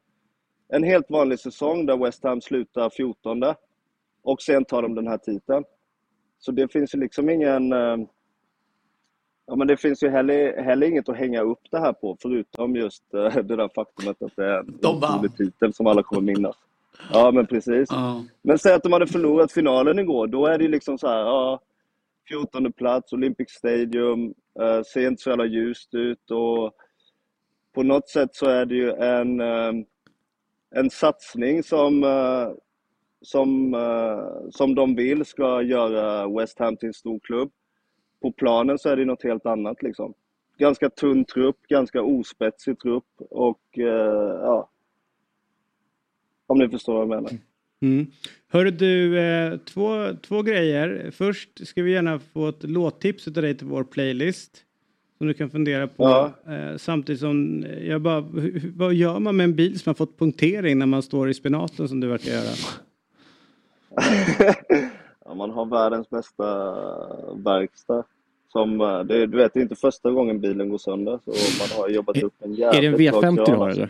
[0.70, 3.44] en helt vanlig säsong där West Ham slutar 14
[4.22, 5.64] och sen tar de den här titeln.
[6.40, 7.74] Så det finns ju liksom ingen...
[7.74, 7.98] eh,
[9.50, 12.76] Ja, men det finns ju heller, heller inget att hänga upp det här på förutom
[12.76, 16.56] just eh, det där faktumet att det är en De titel som alla kommer minnas.
[17.12, 17.90] Ja, men precis.
[18.42, 21.62] Men säg att de hade förlorat finalen igår, då är det liksom så här, ja,
[22.30, 26.74] 14 plats, Olympic Stadium, eh, ser inte så jävla ljust ut och
[27.78, 29.74] på något sätt så är det ju en, eh,
[30.76, 32.50] en satsning som, eh,
[33.22, 37.52] som, eh, som de vill ska göra West Ham till en stor klubb.
[38.22, 40.14] På planen så är det något helt annat liksom.
[40.58, 43.62] Ganska tunn trupp, ganska ospetsig trupp och
[44.42, 44.70] ja.
[46.48, 47.32] Om ni förstår vad jag menar.
[47.82, 48.08] Mm.
[48.52, 51.12] Hörru du, eh, två, två grejer.
[51.14, 54.64] Först ska vi gärna få ett låttips av dig till vår playlist.
[55.18, 56.04] Som du kan fundera på.
[56.04, 56.32] Ja.
[56.54, 59.94] Eh, samtidigt som eh, jag bara, hur- vad gör man med en bil som har
[59.96, 62.54] fått punktering när man står i spenaten som du verkar göra?
[65.30, 66.46] Ja, man har världens bästa
[67.36, 68.04] verkstad.
[68.52, 68.78] Som,
[69.08, 71.20] det, du vet, det är inte första gången bilen går sönder.
[71.26, 73.90] Så man har jobbat upp en Är det en jävligt bra V50 du har eller?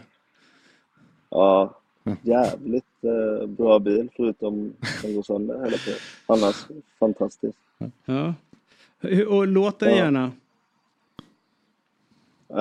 [1.30, 1.80] Ja,
[2.22, 6.00] jävligt eh, bra bil förutom den går sönder hela tiden.
[6.28, 6.66] Annars
[7.00, 7.58] fantastiskt.
[8.06, 8.34] Ja.
[9.28, 9.96] Och låten Ja.
[9.96, 10.32] gärna.
[12.50, 12.60] Uh,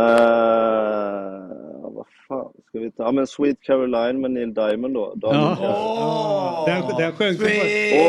[1.94, 3.02] vad fan ska vi ta?
[3.02, 5.14] Ja men Sweet Caroline med Neil Diamond då.
[5.22, 6.64] Ja.
[6.66, 7.36] Den, den sjöng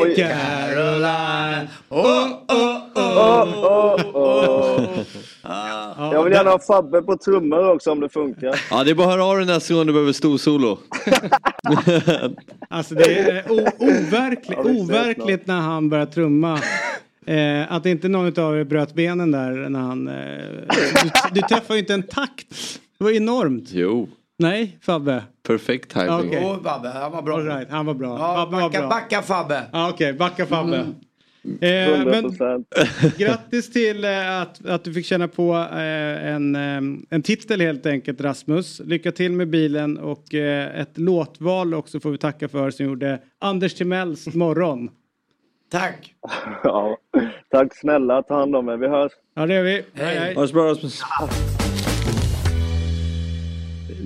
[0.03, 0.15] Oj.
[0.15, 1.67] Caroline.
[1.89, 4.81] Oh, oh, oh.
[5.97, 8.61] Jag vill gärna ha Fabbe på trummor också om det funkar.
[8.71, 10.77] Ja, det är bara att höra av dig nästa gång du behöver storsolo.
[12.69, 16.59] Alltså det är o- overkligt, overkligt när han börjar trumma.
[17.25, 20.07] Eh, att inte någon av er bröt benen där när han...
[20.07, 20.13] Eh,
[21.33, 22.79] du, du träffar ju inte en takt.
[22.97, 23.63] Det var enormt.
[23.71, 25.23] Jo, Nej, Fabbe.
[25.47, 26.09] perfekt timing.
[26.27, 26.41] Okej.
[26.45, 27.35] Åh, Babbe, han var bra.
[27.35, 28.17] All right, han var bra.
[28.19, 28.89] Ja, Fabbe var backa, bra.
[28.89, 29.63] backa Fabbe.
[29.71, 30.75] Ja, Okej, backa Fabbe.
[30.77, 30.95] Mm.
[31.61, 33.17] Eh, men 100%.
[33.17, 37.85] grattis till eh, att, att du fick känna på eh, en, eh, en titel helt
[37.85, 38.81] enkelt Rasmus.
[38.85, 43.19] Lycka till med bilen och eh, ett låtval också får vi tacka för som gjorde
[43.39, 44.89] Anders Timells morgon.
[45.71, 46.13] Tack.
[46.63, 46.97] Ja,
[47.51, 48.77] tack snälla, ta hand om er.
[48.77, 49.11] Vi hörs.
[49.35, 49.83] Ja det gör vi.
[49.93, 50.33] Hej, hej.
[50.35, 51.01] Ha det så bra Rasmus.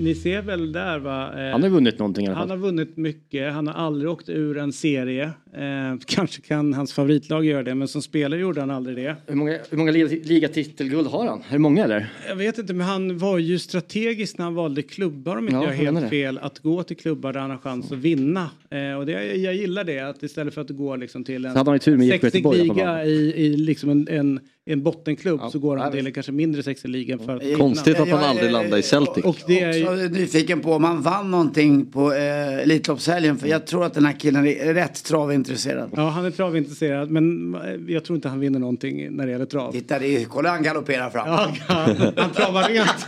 [0.02, 1.34] Ni ser väl där va?
[1.46, 2.58] Eh, Han har vunnit någonting i alla Han fall.
[2.58, 3.54] har vunnit mycket.
[3.54, 5.24] Han har aldrig åkt ur en serie.
[5.54, 9.16] Eh, kanske kan hans favoritlag göra det, men som spelare gjorde han aldrig det.
[9.28, 11.40] Hur många, hur många liga- ligatitelguld har han?
[11.40, 12.14] Är det många eller?
[12.28, 15.64] Jag vet inte, men han var ju strategisk när han valde klubbar om inte Ja,
[15.64, 16.10] jag jag helt det.
[16.10, 16.38] fel.
[16.42, 18.50] Att gå till klubbar där han har chans att vinna.
[18.70, 21.58] Eh, och det, jag gillar det, att istället för att gå liksom till en Så
[21.58, 23.90] hade han ju tur med IFK 60 Göteborg i alla fall, liga i, i liksom
[23.90, 27.58] en, en en bottenklubb så går han till en kanske mindre sexig liga för att
[27.58, 29.24] Konstigt att han aldrig landade i Celtic.
[29.24, 29.84] Och det är ju...
[29.84, 33.38] också nyfiken på om han vann någonting på eh, Elitloppshelgen.
[33.38, 35.90] För jag tror att den här killen är rätt travintresserad.
[35.96, 39.46] Ja, han är travintresserad men eh, jag tror inte han vinner någonting när det gäller
[39.46, 39.72] trav.
[39.72, 41.28] Titta, det är, kolla han galopperar fram.
[41.28, 43.08] Ja, han, han travar rent.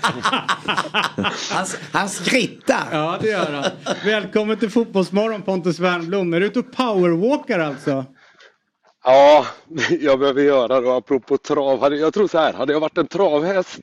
[1.51, 2.87] Han, han skrittar.
[2.91, 3.63] Ja, det gör han.
[4.05, 6.33] Välkommen till Fotbollsmorgon Pontus Wernbloom.
[6.33, 8.05] Är du ute och powerwalkar alltså?
[9.03, 9.45] Ja,
[9.99, 10.93] jag behöver göra det.
[10.95, 11.93] Apropå trav.
[11.95, 13.81] Jag tror så här, hade jag varit en travhäst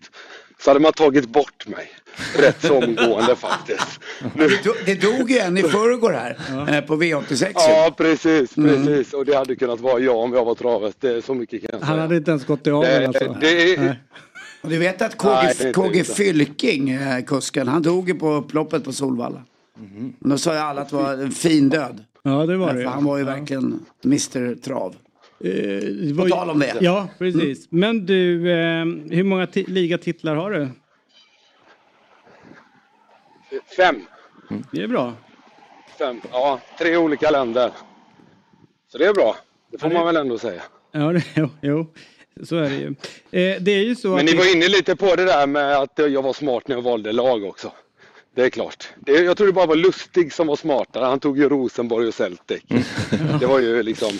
[0.61, 1.91] så hade man tagit bort mig.
[2.39, 4.01] Rätt så omgående faktiskt.
[4.35, 6.37] Nu, Det, do- det dog ju en i förrgår här
[6.75, 7.45] eh, på V86.
[7.47, 7.53] ju.
[7.55, 8.87] ja, precis, Mm.
[8.87, 9.13] precis.
[9.15, 10.97] Och det hade kunnat vara jag om jag var travhäst.
[11.01, 12.03] Det är så mycket kan jag Han säga.
[12.03, 13.37] hade inte ens gått i avel Det- alltså?
[13.41, 13.95] det Nej.
[14.63, 16.05] Och du vet att Nej, KG, är KG.
[16.05, 19.43] Fylking, eh, kusken, han dog ju på upploppet på Solvalla.
[20.19, 22.05] Men då sa ju alla att det var en fin död.
[22.23, 24.95] Ja, det var det han var ju verkligen Mr Trav.
[25.45, 26.77] Eh, det var På tal om det.
[26.81, 27.67] Ja, precis.
[27.71, 30.69] Men du, eh, hur många ti- ligatitlar har du?
[33.77, 33.97] Fem.
[34.73, 35.13] Det är bra.
[35.99, 36.21] Fem.
[36.33, 37.71] Ja, tre olika länder.
[38.93, 39.37] Så det är bra.
[39.73, 40.63] Det får man väl ändå säga.
[40.93, 41.87] Ja, det, jo, jo,
[42.45, 42.87] så är det ju.
[42.87, 45.93] Eh, det är ju så Men ni var inne lite på det där med att
[45.97, 47.73] jag var smart när jag valde lag också.
[48.35, 48.89] Det är klart.
[48.97, 51.05] Det, jag tror det bara var Lustig som var smartare.
[51.05, 52.63] Han tog ju Rosenborg och Celtic.
[53.41, 54.13] Det var ju liksom...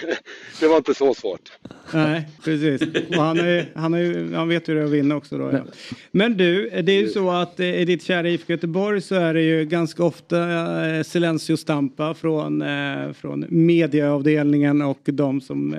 [0.60, 1.52] Det var inte så svårt.
[1.94, 2.82] Nej, precis.
[3.08, 5.50] Och han, är, han, är, han vet ju det att vinna också då.
[5.52, 5.60] Ja.
[6.10, 9.34] Men du, det är ju så att eh, i ditt kära IFK Göteborg så är
[9.34, 10.38] det ju ganska ofta
[10.96, 15.76] eh, Silencio Stampa från, eh, från mediaavdelningen och de som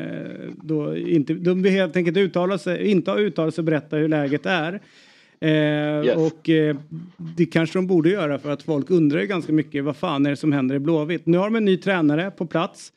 [0.63, 4.45] då inte, de helt enkelt uttala sig, inte har uttalat sig och berätta hur läget
[4.45, 4.79] är.
[5.39, 6.75] Eh, Och eh,
[7.17, 10.29] det kanske de borde göra för att folk undrar ju ganska mycket vad fan är
[10.29, 11.25] det som händer i Blåvitt.
[11.25, 12.93] Nu har de en ny tränare på plats.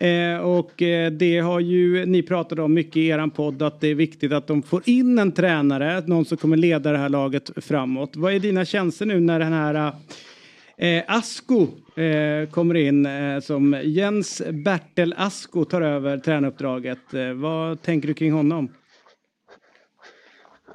[0.00, 3.88] Eh, och eh, det har ju ni pratat om mycket i er podd att det
[3.88, 7.50] är viktigt att de får in en tränare, någon som kommer leda det här laget
[7.56, 8.16] framåt.
[8.16, 9.92] Vad är dina känslor nu när den här
[10.76, 17.14] eh, Asko eh, kommer in eh, som Jens Bertel Asko tar över tränaruppdraget.
[17.14, 18.68] Eh, vad tänker du kring honom?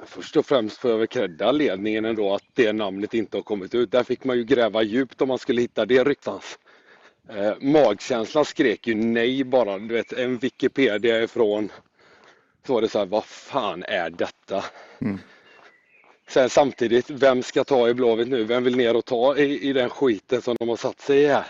[0.06, 3.74] Först och främst får jag väl credda ledningen ändå att det namnet inte har kommit
[3.74, 3.90] ut.
[3.90, 6.58] Där fick man ju gräva djupt om man skulle hitta det ryktans.
[7.28, 9.78] Eh, magkänslan skrek ju nej bara.
[9.78, 11.72] Du vet, en Wikipedia ifrån
[12.66, 14.64] så var det så här, vad fan är detta?
[16.28, 18.44] Sen samtidigt, vem ska ta i Blåvitt nu?
[18.44, 21.26] Vem vill ner och ta i, i den skiten som de har satt sig i
[21.26, 21.46] här?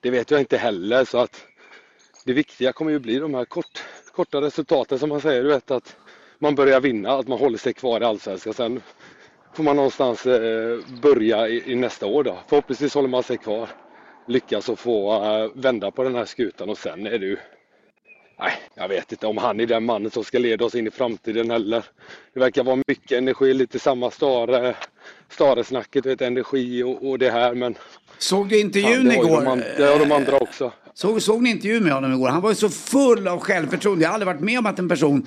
[0.00, 1.46] Det vet jag inte heller så att
[2.24, 5.42] det viktiga kommer ju bli de här kort, korta resultaten som man säger.
[5.42, 5.96] Du vet att
[6.38, 8.54] man börjar vinna, att man håller sig kvar i Allsvenskan.
[8.54, 8.82] Sen
[9.54, 12.38] får man någonstans eh, börja i, i nästa år då.
[12.48, 13.68] Förhoppningsvis håller man sig kvar.
[14.30, 17.36] Lyckas och få eh, vända på den här skutan och sen är det ju
[18.38, 20.90] Nej, jag vet inte om han är den mannen som ska leda oss in i
[20.90, 21.84] framtiden heller.
[22.34, 24.74] Det verkar vara mycket energi, lite samma stare,
[25.28, 27.74] stare-snacket, vet, energi och, och det här men...
[28.18, 29.44] Såg du intervjun ju igår?
[29.44, 30.72] De, det har de andra också.
[30.94, 32.28] Såg, såg ni intervjun med honom igår?
[32.28, 34.02] Han var ju så full av självförtroende.
[34.02, 35.26] Jag har aldrig varit med om att en person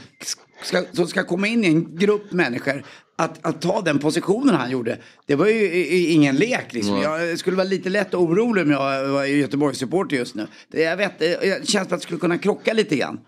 [0.63, 2.83] ska, som ska komma in i en grupp människor
[3.15, 4.97] att, att ta den positionen han gjorde.
[5.25, 7.01] Det var ju ingen lek liksom.
[7.01, 10.47] Jag skulle vara lite lätt orolig om jag var Göteborgssupporter just nu.
[10.67, 13.19] Det, jag vet, det känns som att det skulle kunna krocka lite grann.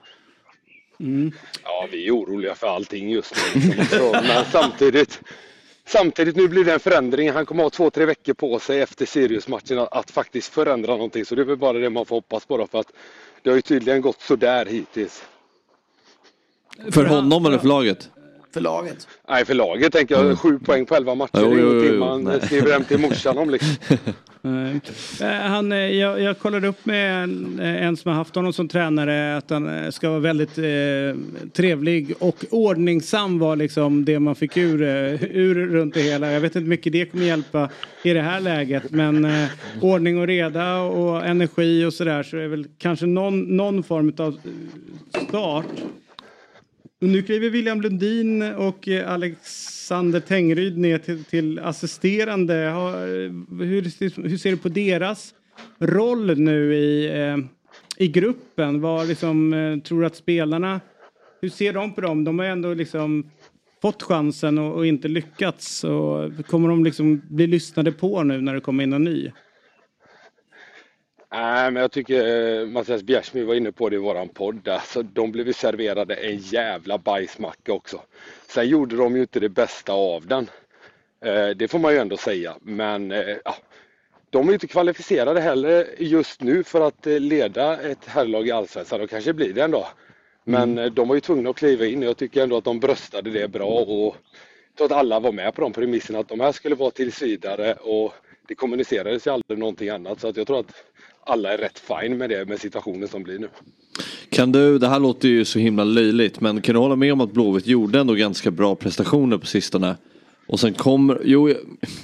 [1.63, 3.61] Ja, vi är oroliga för allting just nu.
[3.61, 4.11] Liksom.
[4.11, 5.21] Men samtidigt,
[5.87, 7.31] samtidigt, nu blir det en förändring.
[7.31, 11.25] Han kommer ha två, tre veckor på sig efter Sirius-matchen att, att faktiskt förändra någonting.
[11.25, 12.91] Så det är väl bara det man får hoppas på då, för att
[13.43, 15.23] det har ju tydligen gått sådär hittills.
[16.91, 18.09] För honom eller för laget?
[18.53, 19.07] För laget.
[19.29, 20.39] Nej, för laget tänker jag.
[20.39, 21.29] Sju poäng på elva matcher.
[21.33, 22.41] Jo, det är jo, jo, man nej.
[22.41, 23.75] skriver hem till morsan om liksom.
[25.21, 28.53] Eh, Han, eh, jag, jag kollade upp med en, eh, en som har haft honom
[28.53, 34.35] som tränare att han ska vara väldigt eh, trevlig och ordningsam var liksom det man
[34.35, 34.81] fick ur,
[35.31, 36.31] ur runt det hela.
[36.31, 37.69] Jag vet inte hur mycket det kommer hjälpa
[38.03, 39.47] i det här läget men eh,
[39.81, 44.39] ordning och reda och energi och sådär så är väl kanske någon, någon form av
[45.27, 45.65] start.
[47.05, 52.63] Och nu kliver William Lundin och eh, Alexander Tengryd ner till, till assisterande.
[52.63, 52.75] Eh,
[53.65, 53.81] hur,
[54.29, 55.33] hur ser du på deras
[55.79, 57.37] roll nu i, eh,
[57.97, 58.81] i gruppen?
[58.81, 60.81] Vad liksom, tror du att spelarna,
[61.41, 62.23] hur ser de på dem?
[62.23, 63.31] De har ändå liksom
[63.81, 65.83] fått chansen och, och inte lyckats.
[65.83, 69.31] Och kommer de liksom bli lyssnade på nu när det kommer in en ny?
[71.35, 74.67] Nej, men jag tycker eh, Mattias Bjärsmyr var inne på det i våran podd.
[74.67, 78.01] Alltså, de blev serverade en jävla bajsmacka också.
[78.47, 80.49] Sen gjorde de ju inte det bästa av den.
[81.25, 82.55] Eh, det får man ju ändå säga.
[82.61, 83.55] Men eh, ja,
[84.29, 88.51] de är ju inte kvalificerade heller just nu för att eh, leda ett herrlag i
[88.51, 89.01] Allsvenskan.
[89.01, 89.87] Och kanske blir det en dag.
[90.43, 92.79] Men eh, de var ju tvungna att kliva in och jag tycker ändå att de
[92.79, 94.15] bröstade det bra och
[94.67, 97.21] jag tror att alla var med på de premisserna att de här skulle vara tills
[97.21, 98.13] vidare och
[98.47, 100.73] det kommunicerades ju aldrig någonting annat så att jag tror att
[101.25, 103.49] alla är rätt fine med det med situationen som blir nu.
[104.29, 107.21] Kan du, det här låter ju så himla löjligt men kan du hålla med om
[107.21, 109.97] att Blåvitt gjorde ändå ganska bra prestationer på sistone?
[110.47, 111.57] Och sen kommer, jo, jag-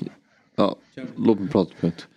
[0.56, 0.76] ja,
[1.18, 2.08] låt mig prata på ett.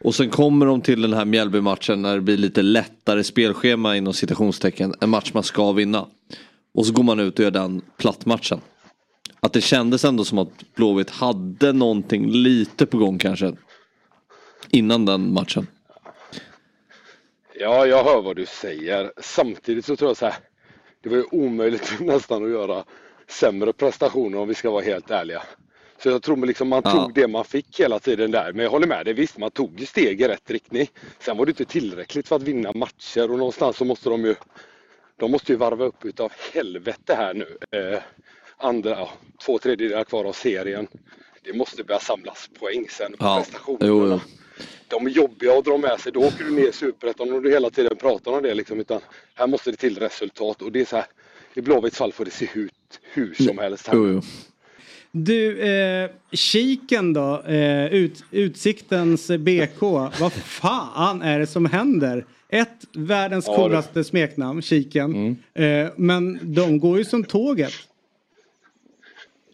[0.00, 4.12] Och sen kommer de till den här Mjällby-matchen när det blir lite lättare spelschema inom
[4.12, 4.94] citationstecken.
[5.00, 6.06] En match man ska vinna.
[6.74, 8.60] Och så går man ut och gör den plattmatchen.
[9.40, 13.52] Att det kändes ändå som att Blåvitt hade någonting lite på gång kanske.
[14.70, 15.66] Innan den matchen.
[17.60, 19.12] Ja, jag hör vad du säger.
[19.16, 20.34] Samtidigt så tror jag så här.
[21.02, 22.84] Det var ju omöjligt nästan att göra
[23.28, 25.42] sämre prestationer om vi ska vara helt ärliga.
[26.02, 26.90] Så jag tror liksom man Ja.
[26.90, 28.52] tog det man fick hela tiden där.
[28.52, 30.86] Men jag håller med dig, visst man tog ju steg i rätt riktning.
[31.18, 34.34] Sen var det inte tillräckligt för att vinna matcher och någonstans så måste de ju
[35.16, 37.58] de måste ju varva upp utav helvete här nu.
[37.70, 37.98] Eh,
[38.56, 39.10] andra, ja,
[39.44, 40.86] två tredjedelar kvar av serien.
[41.44, 43.86] Det måste börja samlas poäng sen på Ja, prestationerna.
[43.86, 44.20] jo, jo.
[44.88, 46.12] De är jobbiga att dra med sig.
[46.12, 48.54] Då åker du ner i superettan och du hela tiden pratar om det.
[48.54, 49.00] Liksom, utan
[49.34, 50.62] här måste det till resultat.
[50.62, 51.06] Och det är så här,
[51.54, 52.72] I Blåvitts fall får det se ut
[53.12, 53.86] hur som helst.
[53.86, 53.94] Här.
[53.94, 54.22] Jo, jo.
[55.10, 59.80] Du, eh, kiken då, eh, ut, Utsiktens BK,
[60.20, 62.24] vad fan är det som händer?
[62.48, 65.36] Ett, världens Ja, coolaste smeknamn, kiken.
[65.54, 67.72] Eh, men de går ju som tåget.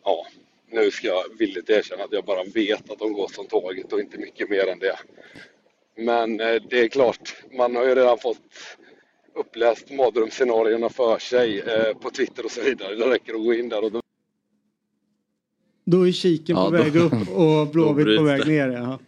[0.05, 0.27] Ja,
[0.75, 4.01] nu ska jag villigt erkänna att jag bara vet att de går som tåget och
[4.01, 4.97] inte mycket mer än det.
[5.97, 8.39] Men eh, det är klart, man har ju redan fått
[9.35, 12.95] uppläst mardrömsscenarierna för sig eh, på Twitter och så vidare.
[12.95, 14.01] Det räcker att gå in där och då
[15.85, 18.69] Då är kiken Ja, på då- väg upp och Blåvitt på väg ner.
[18.69, 18.99] Ja.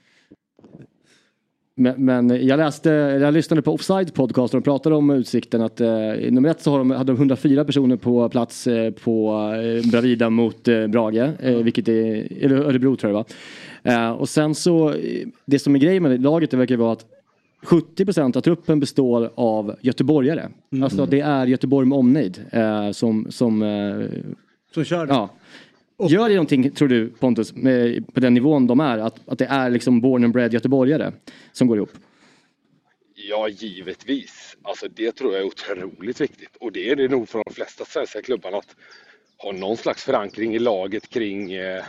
[1.78, 5.80] Men, men jag läste, jag lyssnade på Offside podcast och de pratade om Utsikten att
[5.80, 5.88] eh,
[6.30, 10.30] nummer ett så har de, hade de 104 personer på plats eh, på eh, Bravida
[10.30, 13.26] mot eh, Brage, eh, vilket är, eller Örebro tror jag det
[13.84, 14.06] var.
[14.06, 17.04] Eh, och sen så, eh, det som är grejen med laget det verkar vara att
[17.66, 20.48] 70% av truppen består av göteborgare.
[20.82, 23.60] Alltså det är Göteborg med omnejd eh, som, som,
[24.74, 25.06] som kör.
[25.06, 25.30] Ja.
[25.98, 28.98] Gör det någonting, tror du Pontus, med, på den nivån de är?
[28.98, 31.12] Att, att det är liksom born and bred göteborgare
[31.52, 31.90] som går ihop?
[33.14, 34.56] Ja, givetvis.
[34.62, 36.56] Alltså det tror jag är otroligt viktigt.
[36.60, 38.76] Och det är det nog för de flesta svenska klubbarna att
[39.38, 41.84] ha någon slags förankring i laget kring, eh,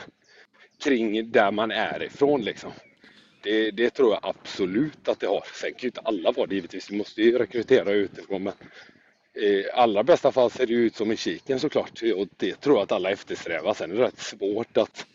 [0.83, 2.71] kring där man är ifrån liksom.
[3.43, 5.43] Det, det tror jag absolut att det har.
[5.61, 6.91] Sen kan ju inte alla vara det givetvis.
[6.91, 8.43] Vi måste ju rekrytera utifrån.
[8.43, 8.53] Men
[9.41, 12.01] Eh, allra bästa fall ser det ut som i kiken såklart.
[12.15, 13.73] Och det tror jag att alla eftersträvar.
[13.73, 15.05] Sen är det rätt svårt att,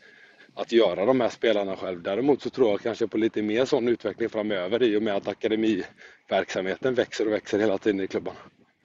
[0.55, 2.03] att göra de här spelarna själv.
[2.03, 5.29] Däremot så tror jag kanske på lite mer sån utveckling framöver i och med att
[5.29, 8.39] akademiverksamheten växer och växer hela tiden i klubbarna.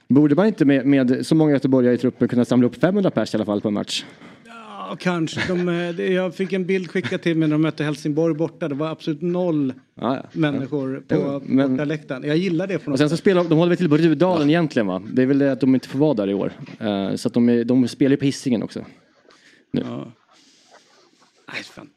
[0.07, 3.33] Borde man inte med, med så många göteborgare i truppen kunna samla upp 500 pers
[3.33, 4.05] i alla fall på en match?
[4.89, 5.41] Ja, kanske.
[5.47, 8.67] De, eh, jag fick en bild skickad till mig när de mötte Helsingborg borta.
[8.67, 10.23] Det var absolut noll Ja, ja.
[10.31, 12.23] människor på men- bortaläktaren.
[12.23, 14.49] Jag gillar det på Och något sen så spelar de håller väl till på Rudalen
[14.49, 15.03] egentligen va?
[15.13, 16.51] Det är väl det att de inte får vara där i år.
[16.79, 18.85] Eh, så att de, är, de spelar ju på Hisingen också.
[19.71, 19.83] Nu.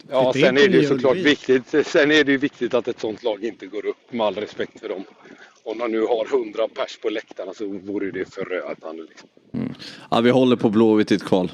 [0.09, 1.67] Ja, in sen är det ju såklart viktigt.
[1.85, 4.79] Sen är det ju viktigt att ett sånt lag inte går upp med all respekt
[4.79, 5.03] för dem.
[5.63, 9.03] Om de nu har 100 pers på läktarna så vore det förödande.
[9.03, 9.29] Liksom.
[10.11, 11.51] Ja, vi håller på Blåvitt i ett kval.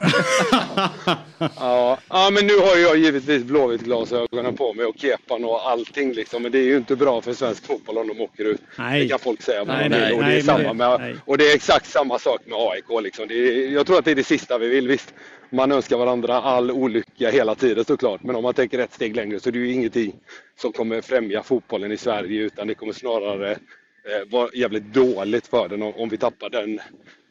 [1.38, 6.42] Ja, ja, men nu har jag givetvis Blåvitt-glasögonen på mig och kepan och allting liksom.
[6.42, 8.60] Men det är ju inte bra för svensk fotboll om de åker ut.
[8.78, 9.02] Nej.
[9.02, 10.04] Det kan folk säga vad Nej, de vill.
[10.04, 11.16] nej, och, det är samma med, nej.
[11.24, 13.02] och det är exakt samma sak med AIK.
[13.02, 13.28] Liksom.
[13.28, 14.88] Det är, jag tror att det är det sista vi vill.
[14.88, 15.14] Visst,
[15.50, 18.22] man önskar varandra all olycka hela tiden såklart.
[18.22, 20.14] Men om man tänker ett steg längre så är det ju ingenting
[20.60, 22.42] som kommer främja fotbollen i Sverige.
[22.42, 23.58] Utan det kommer snarare eh,
[24.30, 26.80] vara jävligt dåligt för den om, om vi tappar den,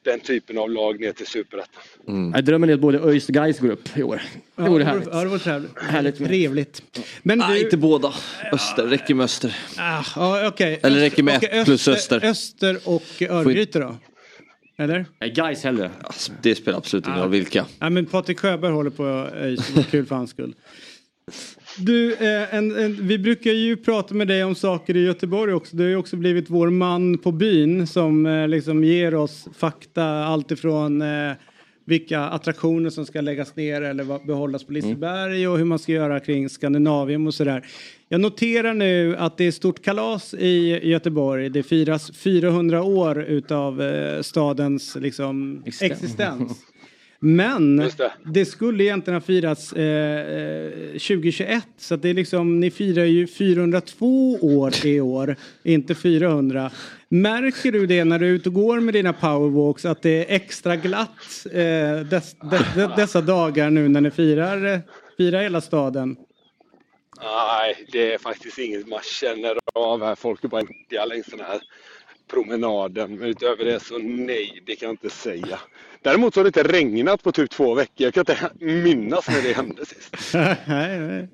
[0.06, 2.32] den typen av lag ner till superettan.
[2.34, 4.22] Jag drömmer är att både ÖIS och Gais går upp i år.
[4.56, 5.08] Det vore det härligt.
[5.12, 5.80] ja, det vore trevligt.
[5.80, 6.82] Härligt Trevligt.
[7.24, 8.14] Men Nej, du, inte båda.
[8.52, 9.58] Öster, räcker med Öster.
[9.78, 10.80] Ah, ja, okej.
[10.84, 12.26] Eller räcker med Okej, ett plus Öster.
[12.26, 13.96] Öster och Örgryte då?
[14.78, 15.06] Eller?
[15.22, 15.92] Nej, Gais hellre.
[16.04, 17.24] Alltså, det spelar absolut ingen Ah.
[17.24, 17.66] roll vilka.
[17.80, 19.06] Ja, men Patrik Sjöberg håller på
[19.36, 19.76] ÖIS.
[19.76, 20.54] Var kul för hans skull.
[21.78, 25.76] Du, eh, en, en, vi brukar ju prata med dig om saker i Göteborg också.
[25.78, 30.04] Du har ju också blivit vår man på byn som eh, liksom ger oss fakta
[30.06, 31.32] alltifrån eh,
[31.86, 36.20] vilka attraktioner som ska läggas ner eller behållas på Liseberg och hur man ska göra
[36.20, 37.66] kring Skandinavium och sådär.
[38.10, 41.50] Jag noterar nu att det är stort kalas i Göteborg.
[41.50, 46.04] Det firas 400 år utav eh, stadens liksom, Existens.
[46.04, 46.66] existens.
[47.20, 47.92] Men
[48.26, 48.46] det.
[48.46, 53.28] skulle egentligen ha firats eh, eh, 2021 så att det är liksom, ni firar ju
[53.28, 56.72] 402 år i år, inte 400.
[57.10, 60.36] Märker du det när du är ute och går med dina powerwalks att det är
[60.36, 62.36] extra glatt eh, dess,
[62.76, 64.80] de, dessa dagar nu när ni firar, eh,
[65.18, 66.16] firar hela staden?
[67.22, 70.16] Nej, det är faktiskt inget man känner av här.
[70.16, 71.62] Folk är bara duktiga längs den här
[72.32, 73.16] promenaden.
[73.16, 75.60] Men utöver det så nej, det kan jag inte säga.
[76.02, 77.94] Däremot så har det inte regnat på typ två veckor.
[77.96, 80.16] Jag kan inte minnas när det hände sist.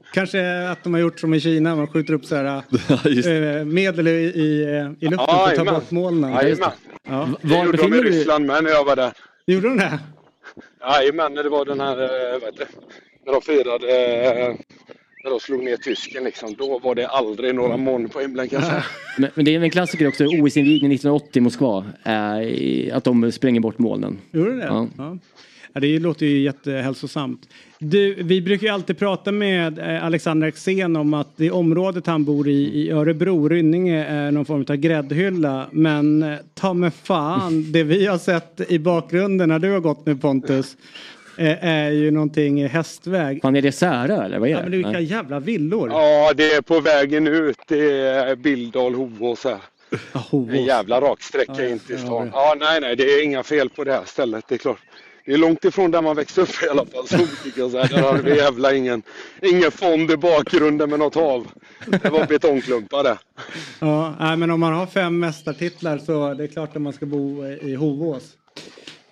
[0.13, 2.45] Kanske att de har gjort som i Kina, man skjuter upp så här,
[3.59, 4.63] eh, medel i, i,
[4.99, 6.31] i luften för att ta bort molnen.
[6.31, 6.71] Jajamän.
[7.03, 7.29] Ja.
[7.41, 9.11] Det gjorde de i Ryssland med när jag var där.
[9.45, 9.99] Gjorde de det?
[10.81, 12.67] Jajamän, när det var den här, eh, vad heter det,
[13.25, 13.87] när de firade,
[14.47, 14.55] eh,
[15.23, 16.55] när de slog ner tysken liksom.
[16.57, 18.83] Då var det aldrig några moln på himlen kan jag säga.
[19.17, 21.85] Men, men det är en klassiker också, OS-invigningen 1980 i Moskva.
[22.03, 24.17] Eh, att de spränger bort molnen.
[24.31, 24.65] Gjorde det?
[24.65, 24.87] Ja.
[24.97, 25.17] Ja.
[25.73, 27.49] Ja, det låter ju jättehälsosamt.
[27.79, 32.25] Du, vi brukar ju alltid prata med eh, Alexander Axén om att det området han
[32.25, 35.67] bor i, i Örebro, Rynninge, är någon form av gräddhylla.
[35.71, 40.05] Men eh, ta med fan, det vi har sett i bakgrunden när du har gått
[40.05, 40.77] med Pontus
[41.61, 43.41] är ju någonting i hästväg.
[43.41, 44.63] Fan är det Särö eller vad är Ja, det?
[44.63, 45.03] men det är vilka Nej.
[45.03, 45.89] jävla villor.
[45.91, 47.57] Ja, det är på vägen ut.
[47.67, 49.59] Det är Billdal, Hovås här.
[50.31, 52.25] En jävla raksträcka Ja, in till ja, stan.
[52.25, 52.31] det.
[52.33, 54.45] Ja, nej, nej, det är inga fel på det här stället.
[54.47, 54.79] Det är klart.
[55.25, 57.07] Det är långt ifrån där man växte upp i alla fall.
[57.07, 57.17] Så
[57.55, 57.83] jag säga.
[57.85, 59.01] Där hade vi jävla ingen,
[59.41, 61.47] ingen fond i bakgrunden med något hav.
[62.01, 63.17] Det var betongklumpar det.
[63.79, 67.05] Ja, nej, men om man har fem mästartitlar så det är klart att man ska
[67.05, 68.23] bo eh, i Hovås.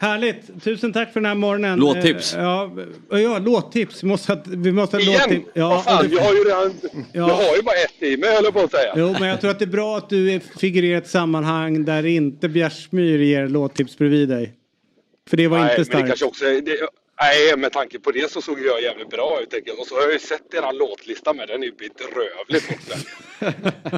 [0.02, 0.64] Härligt!
[0.64, 1.80] Tusen tack för den här morgonen.
[1.80, 2.34] Låttips.
[2.34, 2.72] Eh, Ja,
[3.10, 4.04] ja låttips.
[4.04, 5.20] Vi måste, ha- vi måste ha Igen?
[5.30, 5.50] låttips.
[5.54, 6.74] Ja, Vad fan, det- jag har ju redan...
[6.94, 7.00] Ja.
[7.14, 8.94] Jag har ju bara ett i mig höll jag på att säga.
[8.98, 12.06] Jo, men jag tror att det är bra att du figurerar i ett sammanhang där
[12.06, 14.54] inte Bjärsmyr ger låttips bredvid dig.
[15.30, 16.08] För det var nej, inte men det starkt.
[16.08, 16.78] kanske också är, det,
[17.22, 19.80] Nej, med tanke på det så såg jag jävligt bra ut.
[19.80, 21.48] Och så har jag ju sett eran låtlista med.
[21.48, 23.00] Den är ju bedrövligt borta.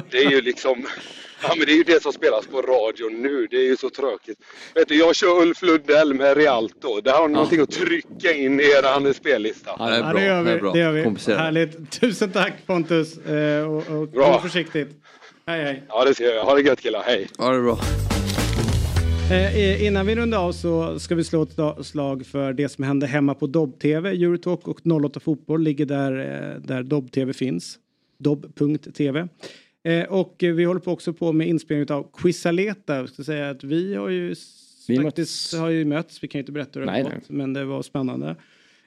[0.10, 0.86] Det är ju liksom...
[1.42, 3.46] Ja, men det är ju det som spelas på radion nu.
[3.50, 4.38] Det är ju så tråkigt.
[4.74, 7.00] Vet du, jag kör Ulf Lundell med Rialto.
[7.00, 9.70] Där har ni någonting att trycka in i eran spellista.
[9.78, 10.70] Ja, det gör vi.
[10.72, 11.34] Det gör vi.
[11.34, 11.90] Härligt.
[12.00, 13.18] Tusen tack Pontus.
[13.18, 14.32] Eh, och, och Bra.
[14.32, 14.88] gå försiktigt.
[15.46, 15.82] Hej hej.
[15.88, 16.44] Ja, det ser jag.
[16.44, 17.02] Ha det gött killar.
[17.06, 17.28] Hej.
[17.38, 17.78] Ja, det är bra.
[19.30, 23.06] Eh, innan vi rundar av så ska vi slå ett slag för det som hände
[23.06, 24.10] hemma på Dobb-TV.
[24.10, 27.78] Eurotalk och 08 Fotboll ligger där, eh, där Dobb-TV finns.
[28.18, 29.28] Dobb.tv.
[29.84, 32.96] Eh, och vi håller på också på med inspelning av Quizaleta.
[32.96, 34.34] Jag ska säga att vi har ju
[34.88, 36.22] Vi faktiskt har ju mötts.
[36.24, 38.36] Vi kan ju inte berätta hur det har gått, men det var spännande.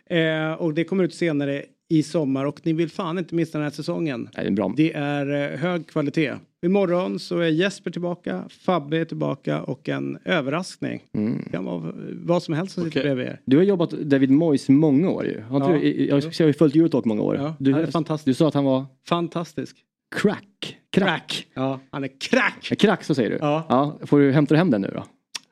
[0.09, 3.63] Eh, och det kommer ut senare i sommar och ni vill fan inte missa den
[3.63, 4.29] här säsongen.
[4.35, 4.73] Nej, det är bra.
[4.77, 6.33] Det är eh, hög kvalitet.
[6.65, 11.03] Imorgon så är Jesper tillbaka, Fabbe är tillbaka och en överraskning.
[11.11, 13.41] Det kan vara vad som helst som sitter bredvid er.
[13.45, 15.41] Du har jobbat David Moyes många år ju.
[15.41, 15.79] Har Ja.
[15.79, 17.35] du, jag, jag har ju följt Eurotalk många år.
[17.35, 17.85] Ja, du,
[18.25, 19.77] du sa att han var Fantastisk.
[20.15, 20.77] crack.
[20.95, 21.47] Crack.
[21.53, 22.67] Ja, han är crack!
[22.69, 23.37] Ja, Crack, så säger du?
[23.41, 23.99] Ja.
[24.05, 25.05] Får du hämta hem den nu då?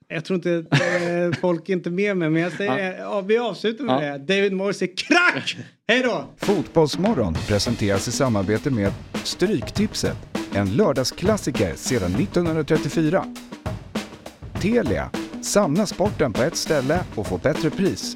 [0.08, 3.22] Jag tror inte eh, folk är inte med mig, men jag säger, ja.
[3.22, 4.18] vi avslutar med Ja.
[4.18, 4.36] det.
[4.36, 5.58] David Morse är crack!
[5.88, 6.26] Hej då!
[6.38, 8.91] Fotbollsmorgon presenteras i samarbete med
[9.24, 10.18] Stryktipset,
[10.54, 13.26] en lördagsklassiker sedan 1934.
[14.62, 15.10] Telia,
[15.41, 18.16] samla sporten på ett ställe och få bättre pris.